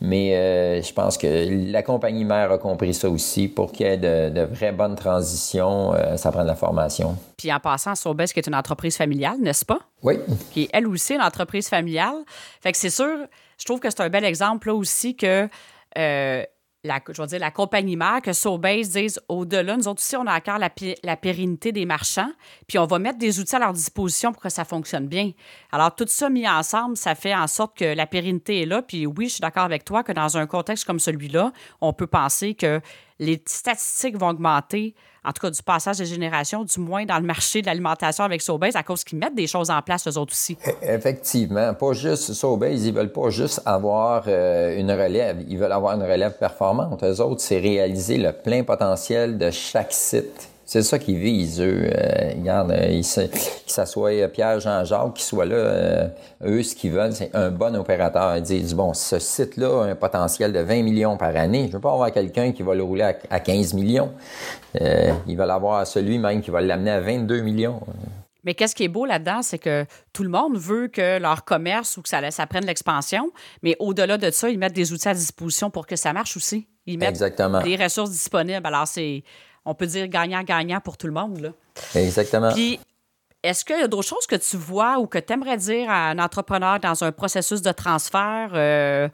[0.00, 3.48] Mais euh, je pense que la compagnie mère a compris ça aussi.
[3.48, 7.16] Pour qu'il y ait de, de vraies bonnes transitions, euh, ça prend de la formation.
[7.38, 9.78] Puis en passant, Sobes, qui est une entreprise familiale, n'est-ce pas?
[10.02, 10.18] Oui.
[10.52, 12.16] Puis elle aussi, une entreprise familiale.
[12.60, 13.16] Fait que c'est sûr,
[13.58, 15.48] je trouve que c'est un bel exemple là aussi que
[15.96, 16.44] euh,
[16.84, 20.26] la, je veux dire, la compagnie mère, que Sobase dise au-delà, nous autres aussi, on
[20.26, 20.70] a encore la,
[21.02, 22.30] la, pérennité des marchands,
[22.66, 25.32] puis on va mettre des outils à leur disposition pour que ça fonctionne bien.
[25.72, 28.82] Alors, tout ça mis ensemble, ça fait en sorte que la pérennité est là.
[28.82, 32.06] Puis oui, je suis d'accord avec toi que dans un contexte comme celui-là, on peut
[32.06, 32.80] penser que
[33.18, 34.94] les statistiques vont augmenter,
[35.24, 38.42] en tout cas du passage des générations, du moins dans le marché de l'alimentation avec
[38.42, 40.56] Sobase, à cause qu'ils mettent des choses en place, eux autres aussi.
[40.66, 41.74] E, effectivement.
[41.74, 46.02] Pas juste Sobase, ils veulent pas juste avoir euh, une relève, ils veulent avoir une
[46.02, 47.02] relève performante.
[47.02, 50.48] Eux autres, c'est réaliser le plein potentiel de chaque site.
[50.66, 51.90] C'est ça qu'ils visent, eux.
[51.92, 55.56] Euh, regarde, euh, ils s'assoient euh, Pierre, Jean-Jacques, qui soient là.
[55.56, 56.08] Euh,
[56.44, 58.36] eux, ce qu'ils veulent, c'est un bon opérateur.
[58.38, 61.66] Ils disent, bon, ce site-là a un potentiel de 20 millions par année.
[61.68, 64.12] Je veux pas avoir quelqu'un qui va le rouler à, 15 millions.
[64.80, 67.80] Euh, ils veulent avoir celui même qui va l'amener à 22 millions.
[68.42, 71.96] Mais qu'est-ce qui est beau là-dedans, c'est que tout le monde veut que leur commerce
[71.96, 73.30] ou que ça, ça prenne l'expansion,
[73.62, 76.68] mais au-delà de ça, ils mettent des outils à disposition pour que ça marche aussi.
[76.86, 77.22] Ils mettent
[77.64, 78.66] des ressources disponibles.
[78.66, 79.24] Alors, c'est
[79.64, 81.40] on peut dire gagnant-gagnant pour tout le monde.
[81.40, 81.50] Là.
[81.94, 82.52] Exactement.
[82.52, 82.78] Puis,
[83.44, 86.08] est-ce qu'il y a d'autres choses que tu vois ou que tu aimerais dire à
[86.08, 89.08] un entrepreneur dans un processus de transfert euh,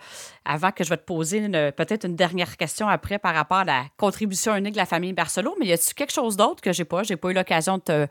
[0.45, 3.85] avant que je vais te poser peut-être une dernière question après par rapport à la
[3.97, 5.57] contribution unique de la famille Barcelo?
[5.59, 7.03] Mais y a-t-il quelque chose d'autre que j'ai pas?
[7.03, 8.07] J'ai pas eu l'occasion de te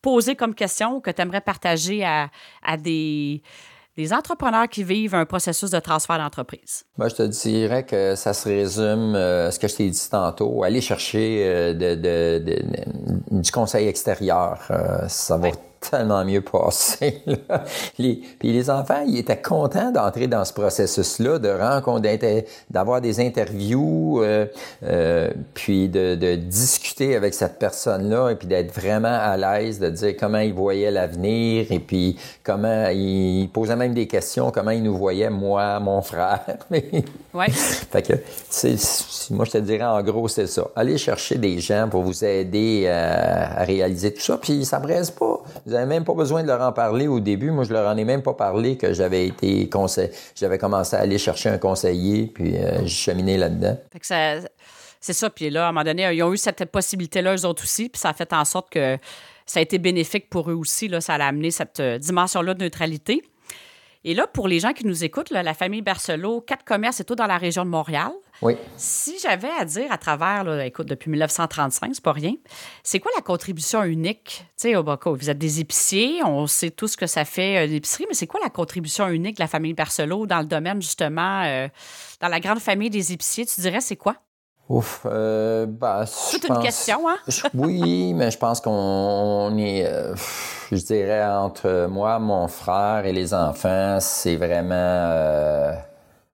[0.00, 2.30] poser comme question ou que tu aimerais partager à,
[2.62, 3.42] à des
[3.98, 6.84] des entrepreneurs qui vivent un processus de transfert d'entreprise?
[6.96, 10.62] Moi, je te dirais que ça se résume à ce que je t'ai dit tantôt,
[10.62, 14.60] aller chercher euh, de, du conseil extérieur.
[14.70, 15.48] Euh, ça va
[15.80, 17.22] tellement mieux passé.
[17.98, 23.20] Les, puis les enfants, ils étaient contents d'entrer dans ce processus-là, de rencontrer, d'avoir des
[23.20, 24.46] interviews, euh,
[24.84, 29.88] euh, puis de, de, discuter avec cette personne-là, et puis d'être vraiment à l'aise, de
[29.88, 34.82] dire comment ils voyaient l'avenir, et puis comment ils posaient même des questions, comment ils
[34.82, 36.40] nous voyaient, moi, mon frère.
[36.70, 37.50] ouais.
[37.50, 38.14] Fait que,
[38.48, 38.76] c'est,
[39.30, 40.68] moi, je te dirais, en gros, c'est ça.
[40.76, 45.10] Allez chercher des gens pour vous aider à, à réaliser tout ça, puis ça presse
[45.10, 45.40] pas.
[45.68, 47.50] Vous n'avez même pas besoin de leur en parler au début.
[47.50, 51.00] Moi, je leur en ai même pas parlé que j'avais été conseil, j'avais commencé à
[51.00, 53.76] aller chercher un conseiller, puis euh, je cheminais là-dedans.
[54.98, 55.28] c'est ça.
[55.28, 58.00] Puis là, à un moment donné, ils ont eu cette possibilité-là, eux autres aussi, puis
[58.00, 58.96] ça a fait en sorte que
[59.44, 60.88] ça a été bénéfique pour eux aussi.
[60.88, 63.22] Là, ça a amené cette euh, dimension-là de neutralité.
[64.08, 67.14] Et là, pour les gens qui nous écoutent, la famille Barcelot, quatre commerces et tout
[67.14, 68.10] dans la région de Montréal.
[68.40, 68.56] Oui.
[68.78, 72.32] Si j'avais à dire à travers, là, écoute, depuis 1935, c'est pas rien,
[72.82, 74.46] c'est quoi la contribution unique?
[74.58, 78.06] Tu sais, vous êtes des épiciers, on sait tout ce que ça fait l'épicerie, euh,
[78.08, 81.68] mais c'est quoi la contribution unique de la famille Barcelot dans le domaine, justement, euh,
[82.22, 83.44] dans la grande famille des épiciers?
[83.44, 84.16] Tu dirais, c'est quoi?
[84.68, 87.16] Ouf, euh, bah, Toute une question, hein?
[87.54, 90.14] oui, mais je pense qu'on est, euh,
[90.70, 95.72] je dirais, entre moi, mon frère et les enfants, c'est vraiment, euh,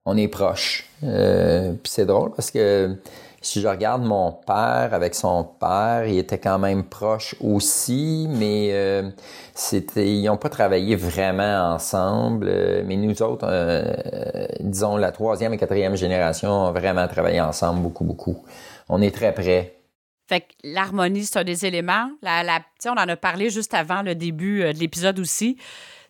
[0.05, 0.85] on est proches.
[1.05, 2.97] Euh, puis c'est drôle parce que
[3.45, 8.71] si je regarde mon père avec son père, il était quand même proche aussi, mais
[8.73, 9.11] euh,
[9.55, 12.49] c'était, ils n'ont pas travaillé vraiment ensemble.
[12.49, 17.83] Euh, mais nous autres, euh, disons la troisième et quatrième génération, ont vraiment travaillé ensemble
[17.83, 18.45] beaucoup, beaucoup.
[18.89, 19.77] On est très près.
[20.27, 22.11] Fait que l'harmonie, c'est un des éléments.
[22.23, 25.59] La, la, on en a parlé juste avant le début de l'épisode aussi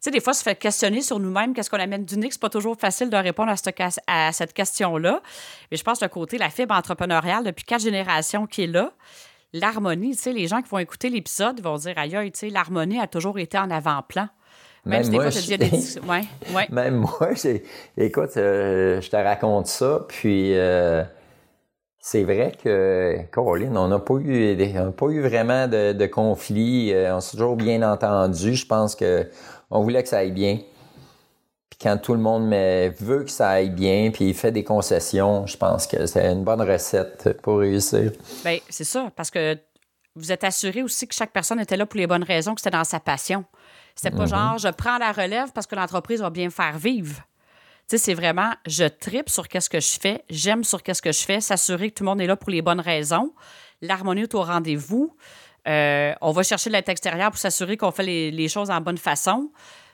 [0.05, 2.33] sais, des fois, se fait questionner sur nous-mêmes, qu'est-ce qu'on amène d'unique.
[2.35, 5.21] C'est pas toujours facile de répondre à cette, à cette question-là.
[5.71, 8.93] Mais je pense le côté, la fibre entrepreneuriale, depuis quatre générations qui est là,
[9.53, 13.01] l'harmonie, tu sais, les gens qui vont écouter l'épisode vont dire, aïe, tu sais, l'harmonie
[13.01, 14.29] a toujours été en avant-plan.
[14.85, 15.31] Même, moi,
[16.71, 17.31] Même moi,
[17.97, 21.03] écoute, euh, je te raconte ça, puis euh,
[21.99, 24.55] c'est vrai que, Caroline, on n'a pas eu,
[24.95, 26.93] pas eu vraiment de, de conflit.
[26.93, 28.55] Euh, on s'est toujours bien entendu.
[28.55, 29.27] Je pense que
[29.75, 30.61] on voulait que ça aille bien.
[31.69, 35.47] Puis quand tout le monde veut que ça aille bien, puis il fait des concessions,
[35.47, 38.13] je pense que c'est une bonne recette pour réussir.
[38.45, 39.59] Bien, c'est ça, parce que
[40.15, 42.77] vous êtes assuré aussi que chaque personne était là pour les bonnes raisons, que c'était
[42.77, 43.45] dans sa passion.
[43.97, 44.29] C'était pas mm-hmm.
[44.29, 47.17] genre, je prends la relève parce que l'entreprise va bien faire vivre.
[47.89, 51.13] Tu sais, c'est vraiment, je tripe sur qu'est-ce que je fais, j'aime sur qu'est-ce que
[51.13, 53.35] je fais, s'assurer que tout le monde est là pour les bonnes raisons,
[53.83, 55.17] l'harmonie est au rendez-vous.
[55.67, 59.51] Euh, on va chercher l'aide extérieure pour s'assurer qu'on fait les, choses en bonne façon.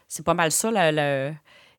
[0.08, 0.70] C'est pas mal ça,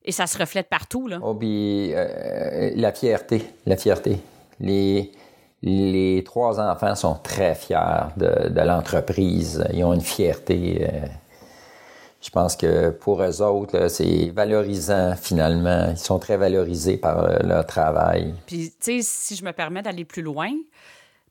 [0.03, 1.07] et ça se reflète partout.
[1.07, 1.19] Là.
[1.21, 4.17] Oh, euh, la fierté, la fierté.
[4.59, 5.11] Les,
[5.61, 9.63] les trois enfants sont très fiers de, l'entreprise.
[9.73, 10.87] Ils ont une fierté.
[10.87, 11.05] Euh,
[12.21, 15.87] je pense que pour eux autres, c'est valorisant finalement.
[15.91, 18.33] Ils sont très valorisés par leur travail.
[18.45, 20.51] Puis, tu sais, si je me permets d'aller plus loin,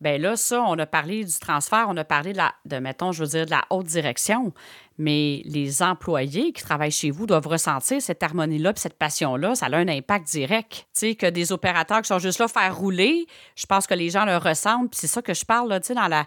[0.01, 3.23] ben là, ça, on a parlé du transfert, on a parlé de, la, mettons, je
[3.23, 4.53] veux dire, de la haute direction,
[4.97, 9.55] mais les employés qui travaillent chez vous doivent ressentir cette harmonie-là cette passion-là.
[9.55, 10.73] Ça a un impact direct.
[10.73, 13.27] Tu sais, que des opérateurs qui sont juste là faire rouler,
[13.57, 14.91] je pense que les gens le ressentent.
[14.91, 16.27] Puis c'est ça que je parle, tu sais, dans la,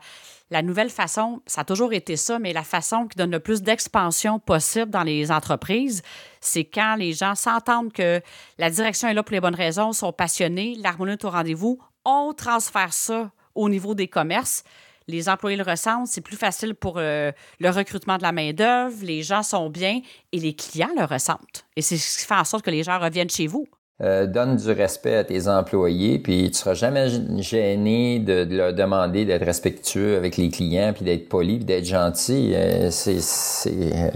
[0.52, 3.64] la nouvelle façon, ça a toujours été ça, mais la façon qui donne le plus
[3.64, 6.04] d'expansion possible dans les entreprises,
[6.42, 8.22] c'est quand les gens s'entendent que
[8.60, 12.34] la direction est là pour les bonnes raisons, sont passionnés, l'harmonie est au rendez-vous, on
[12.34, 14.64] transfère ça au niveau des commerces.
[15.08, 19.22] Les employés le ressentent, c'est plus facile pour euh, le recrutement de la main-d'œuvre, les
[19.22, 20.00] gens sont bien
[20.32, 21.66] et les clients le ressentent.
[21.76, 23.68] Et c'est ce qui fait en sorte que les gens reviennent chez vous.
[24.02, 29.24] Euh, donne du respect à tes employés, puis tu seras jamais gêné de, leur demander
[29.24, 32.54] d'être respectueux avec les clients, puis d'être poli, puis d'être gentil.
[32.56, 34.12] Euh, c'est, c'est,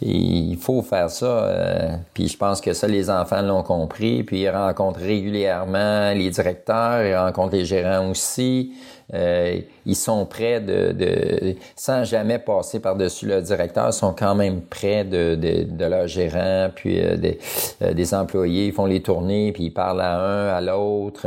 [0.00, 2.00] il faut faire ça.
[2.14, 4.24] puis je pense que ça, les enfants l'ont compris.
[4.24, 8.72] Puis ils rencontrent régulièrement les directeurs, ils rencontrent les gérants aussi.
[9.14, 14.62] Euh, ils sont prêts de, de, sans jamais passer par-dessus le directeur, sont quand même
[14.62, 17.38] près de, de, de leur gérant, puis euh, des,
[17.82, 21.26] euh, des employés, ils font les tournées, puis ils parlent à un, à l'autre.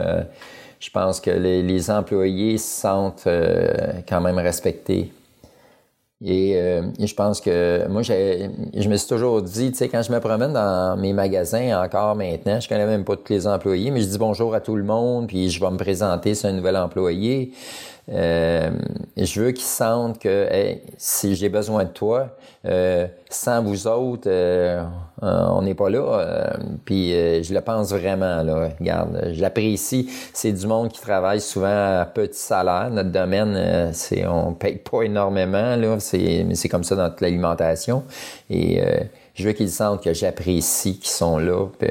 [0.79, 3.27] je pense que les, les, employés se sentent
[4.07, 5.11] quand même respectés.
[6.28, 6.59] Et,
[6.99, 10.53] je pense que moi, je me suis toujours dit, tu sais, quand je me promène
[10.53, 14.17] dans mes magasins encore maintenant, je connais même pas tous les employés, mais je dis
[14.17, 17.51] bonjour à tout le monde, puis je vais me présenter sur un nouvel employé.
[18.11, 18.71] Euh,
[19.17, 20.47] je veux qu'ils sentent que
[20.97, 22.36] si j'ai besoin de toi,
[22.66, 24.84] euh, sans vous autres, euh,
[25.22, 26.20] on n'est pas là.
[26.20, 26.53] Euh,
[26.84, 28.41] puis je le pense vraiment.
[28.43, 28.70] Là.
[28.80, 30.09] Regarde, je l'apprécie.
[30.34, 32.89] C'est du monde qui travaille souvent à petit salaire.
[32.89, 35.76] Notre domaine, c'est on paye pas énormément.
[35.76, 35.99] Là.
[35.99, 38.03] C'est, mais c'est comme ça dans toute l'alimentation.
[38.49, 38.82] Et
[39.34, 41.68] je veux qu'ils sentent que j'apprécie qu'ils sont là.
[41.78, 41.89] Puis,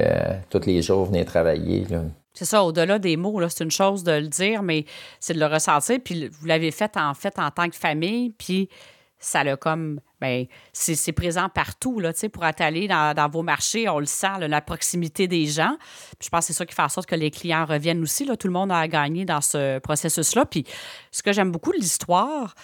[0.51, 1.87] tous les jours venir travailler.
[1.89, 2.01] Là.
[2.33, 4.87] C'est ça, au-delà des mots, c'est une chose de le dire, mais
[5.21, 5.99] c'est de le ressentir.
[6.05, 8.69] Puis vous l'avez fait en fait en tant que famille, puis
[9.25, 10.01] ça l'a comme.
[10.21, 14.61] Bien, c'est présent partout, là, pour aller dans, dans, vos marchés, on le sent, la
[14.63, 15.77] proximité des gens.
[16.19, 18.25] Puis je pense que c'est ça qui fait en sorte que les clients reviennent aussi.
[18.25, 20.47] Là, tout le monde a gagné dans ce processus-là.
[20.47, 20.65] Puis
[21.11, 22.55] ce que j'aime beaucoup de l'histoire,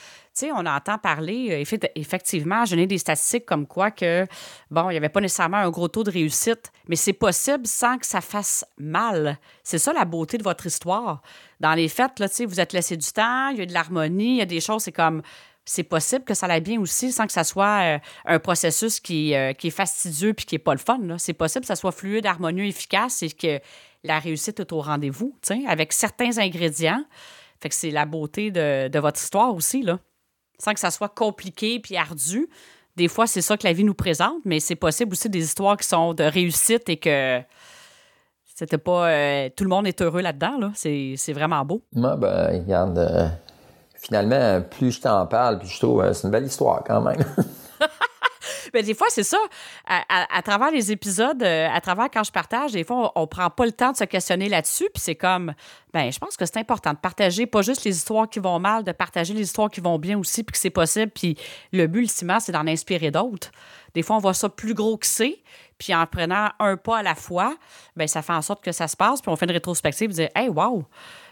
[0.55, 4.27] on entend parler, euh, effectivement, je n'ai des statistiques comme quoi que,
[4.71, 7.99] bon, il n'y avait pas nécessairement un gros taux de réussite, mais c'est possible sans
[7.99, 9.39] que ça fasse mal.
[9.63, 11.23] C'est ça la beauté de votre histoire.
[11.61, 14.39] Dans les fêtes, là, vous êtes laissé du temps, il y a de l'harmonie, il
[14.39, 15.23] y a des choses, c'est comme,
[15.71, 19.37] c'est possible que ça aille bien aussi sans que ça soit euh, un processus qui,
[19.37, 20.99] euh, qui, est fastidieux puis qui n'est pas le fun.
[21.19, 23.61] C'est possible que ça soit fluide, harmonieux, efficace et que
[24.03, 25.37] la réussite est au rendez-vous,
[25.69, 27.05] avec certains ingrédients.
[27.61, 30.01] Fait que c'est la beauté de, votre histoire aussi, là
[30.59, 32.47] sans que ça soit compliqué puis ardu.
[32.97, 35.79] Des fois, c'est ça que la vie nous présente, mais c'est possible aussi des histoires
[35.79, 37.41] qui sont de réussite et que
[38.45, 39.09] c'était pas.
[39.09, 40.59] Euh, tout le monde est heureux là-dedans.
[40.59, 40.73] Là.
[40.75, 41.81] C'est, vraiment beau.
[41.95, 43.41] Moi, ben, regarde,
[44.01, 47.23] finalement, plus je t'en parle, plus je trouve euh, c'est une belle histoire quand même.
[48.73, 49.39] Mais des fois, c'est ça.
[49.87, 53.51] À, travers les épisodes, euh, à travers quand je partage, des fois, on, ne prend
[53.51, 54.89] pas le temps de se questionner là-dessus.
[54.95, 55.53] Puis c'est comme,
[55.93, 58.85] ben, je pense que c'est important de partager pas juste les histoires qui vont mal,
[58.85, 61.13] de partager les histoires qui vont bien aussi, puis que c'est possible.
[61.15, 61.37] Puis
[61.73, 63.51] le but, ultimement, c'est d'en inspirer d'autres.
[63.95, 65.43] Des fois, on voit ça plus gros que c'est.
[65.79, 67.57] Puis en prenant un pas à la fois,
[67.97, 69.21] ben ça fait en sorte que ça se passe.
[69.21, 70.85] Puis on fait une rétrospective et dire, hey, wow!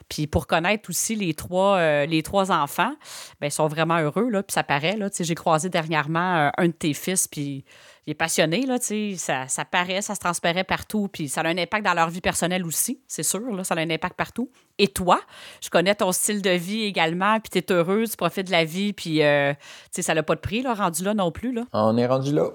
[0.09, 2.95] Puis pour connaître aussi les trois, euh, les trois enfants,
[3.41, 4.97] bien, ils sont vraiment heureux, là, puis ça paraît.
[4.97, 7.65] Là, j'ai croisé dernièrement euh, un de tes fils, puis
[8.07, 8.79] il est passionné, là,
[9.17, 12.23] ça, ça paraît, ça se transparaît partout, puis ça a un impact dans leur vie
[12.23, 14.51] personnelle aussi, c'est sûr, là, ça a un impact partout.
[14.79, 15.21] Et toi,
[15.61, 18.65] je connais ton style de vie également, puis tu es heureux, tu profites de la
[18.65, 19.53] vie, puis euh,
[19.91, 21.53] ça n'a pas de prix, là, rendu là non plus.
[21.53, 21.65] Là.
[21.75, 22.49] On est rendu là.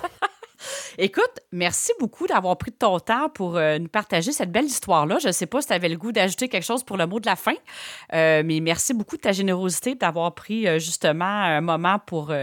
[0.97, 5.17] Écoute, merci beaucoup d'avoir pris de ton temps pour euh, nous partager cette belle histoire-là.
[5.21, 7.19] Je ne sais pas si tu avais le goût d'ajouter quelque chose pour le mot
[7.19, 7.55] de la fin,
[8.13, 12.33] euh, mais merci beaucoup de ta générosité d'avoir pris euh, justement un moment pour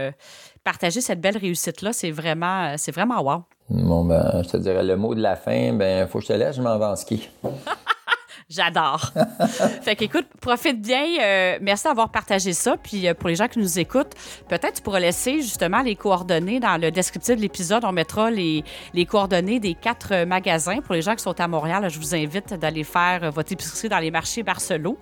[0.63, 1.93] partager cette belle réussite-là.
[1.93, 3.43] C'est vraiment, c'est vraiment wow.
[3.69, 6.33] Bon, ben, je te dirais le mot de la fin, ben, faut que je te
[6.33, 7.29] laisse, je m'en vais en ski.
[8.49, 9.11] J'adore.
[9.81, 11.05] fait qu'écoute, profite bien.
[11.21, 12.77] Euh, merci d'avoir partagé ça.
[12.77, 14.13] Puis euh, pour les gens qui nous écoutent,
[14.49, 17.83] peut-être tu pourras laisser justement les coordonnées dans le descriptif de l'épisode.
[17.85, 18.63] On mettra les,
[18.93, 20.81] les, coordonnées des quatre magasins.
[20.81, 23.99] Pour les gens qui sont à Montréal, je vous invite d'aller faire votre épicerie dans
[23.99, 24.97] les marchés Barcelo.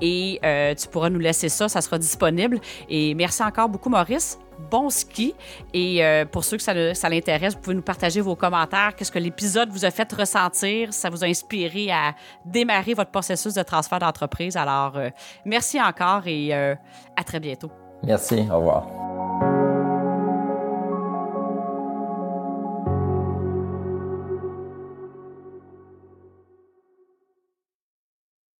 [0.00, 1.68] Et euh, tu pourras nous laisser ça.
[1.68, 2.60] Ça sera disponible.
[2.88, 5.34] Et merci encore beaucoup, Maurice bon ski.
[5.72, 8.94] Et euh, pour ceux que ça, l'intéresse, vous pouvez nous partager vos commentaires.
[8.96, 10.92] Qu'est-ce que l'épisode vous a fait ressentir?
[10.92, 14.56] Ça vous a inspiré à démarrer votre processus de transfert d'entreprise?
[14.56, 15.10] Alors, euh,
[15.44, 16.74] merci encore et euh,
[17.16, 17.70] à très bientôt.
[18.02, 18.46] Merci.
[18.50, 19.03] Au revoir.